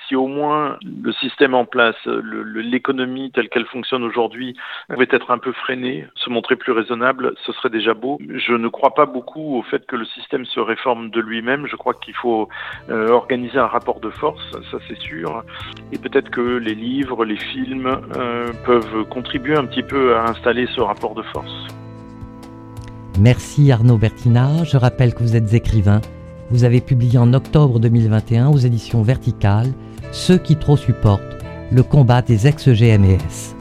si 0.08 0.16
au 0.16 0.28
moins 0.28 0.78
le 0.84 1.12
système 1.14 1.54
en 1.54 1.66
place, 1.66 1.96
l'économie 2.06 3.32
telle 3.32 3.50
qu'elle 3.50 3.66
fonctionne 3.66 4.04
aujourd'hui 4.04 4.41
pouvait 4.90 5.08
être 5.12 5.32
un 5.32 5.38
peu 5.38 5.52
freinée, 5.52 6.06
se 6.16 6.30
montrer 6.30 6.56
plus 6.56 6.72
raisonnable, 6.72 7.34
ce 7.46 7.52
serait 7.54 7.70
déjà 7.70 7.94
beau. 7.94 8.20
Je 8.30 8.54
ne 8.54 8.68
crois 8.68 8.94
pas 8.94 9.06
beaucoup 9.06 9.58
au 9.58 9.64
fait 9.64 9.86
que 9.86 9.96
le 9.96 10.06
système 10.06 10.46
se 10.46 10.60
réforme 10.60 11.10
de 11.10 11.22
lui-même. 11.22 11.68
Je 11.68 11.76
crois 11.76 11.94
qu'il 11.94 12.16
faut 12.16 12.50
euh, 12.90 13.10
organiser 13.10 13.58
un 13.58 13.68
rapport 13.68 14.00
de 14.00 14.10
force, 14.10 14.44
ça 14.72 14.78
c'est 14.88 15.00
sûr. 15.00 15.44
Et 15.92 15.98
peut-être 15.98 16.30
que 16.30 16.58
les 16.58 16.76
livres, 16.76 17.26
les 17.26 17.38
films 17.38 17.88
euh, 18.18 18.52
peuvent 18.66 19.06
contribuer 19.06 19.56
un 19.56 19.66
petit 19.66 19.84
peu 19.84 20.16
à 20.16 20.30
installer 20.30 20.68
ce 20.76 20.82
rapport 20.82 21.16
de 21.16 21.24
force. 21.24 21.68
Merci 23.20 23.72
Arnaud 23.72 23.98
Bertina. 23.98 24.64
Je 24.64 24.78
rappelle 24.78 25.14
que 25.14 25.20
vous 25.20 25.36
êtes 25.36 25.54
écrivain. 25.54 26.02
Vous 26.50 26.64
avez 26.64 26.82
publié 26.82 27.18
en 27.18 27.34
octobre 27.34 27.80
2021 27.80 28.50
aux 28.50 28.58
éditions 28.58 29.04
Verticales 29.04 29.72
Ceux 30.12 30.38
qui 30.38 30.58
trop 30.58 30.76
supportent 30.76 31.38
le 31.72 31.84
combat 31.84 32.22
des 32.22 32.48
ex-GMS. 32.48 33.61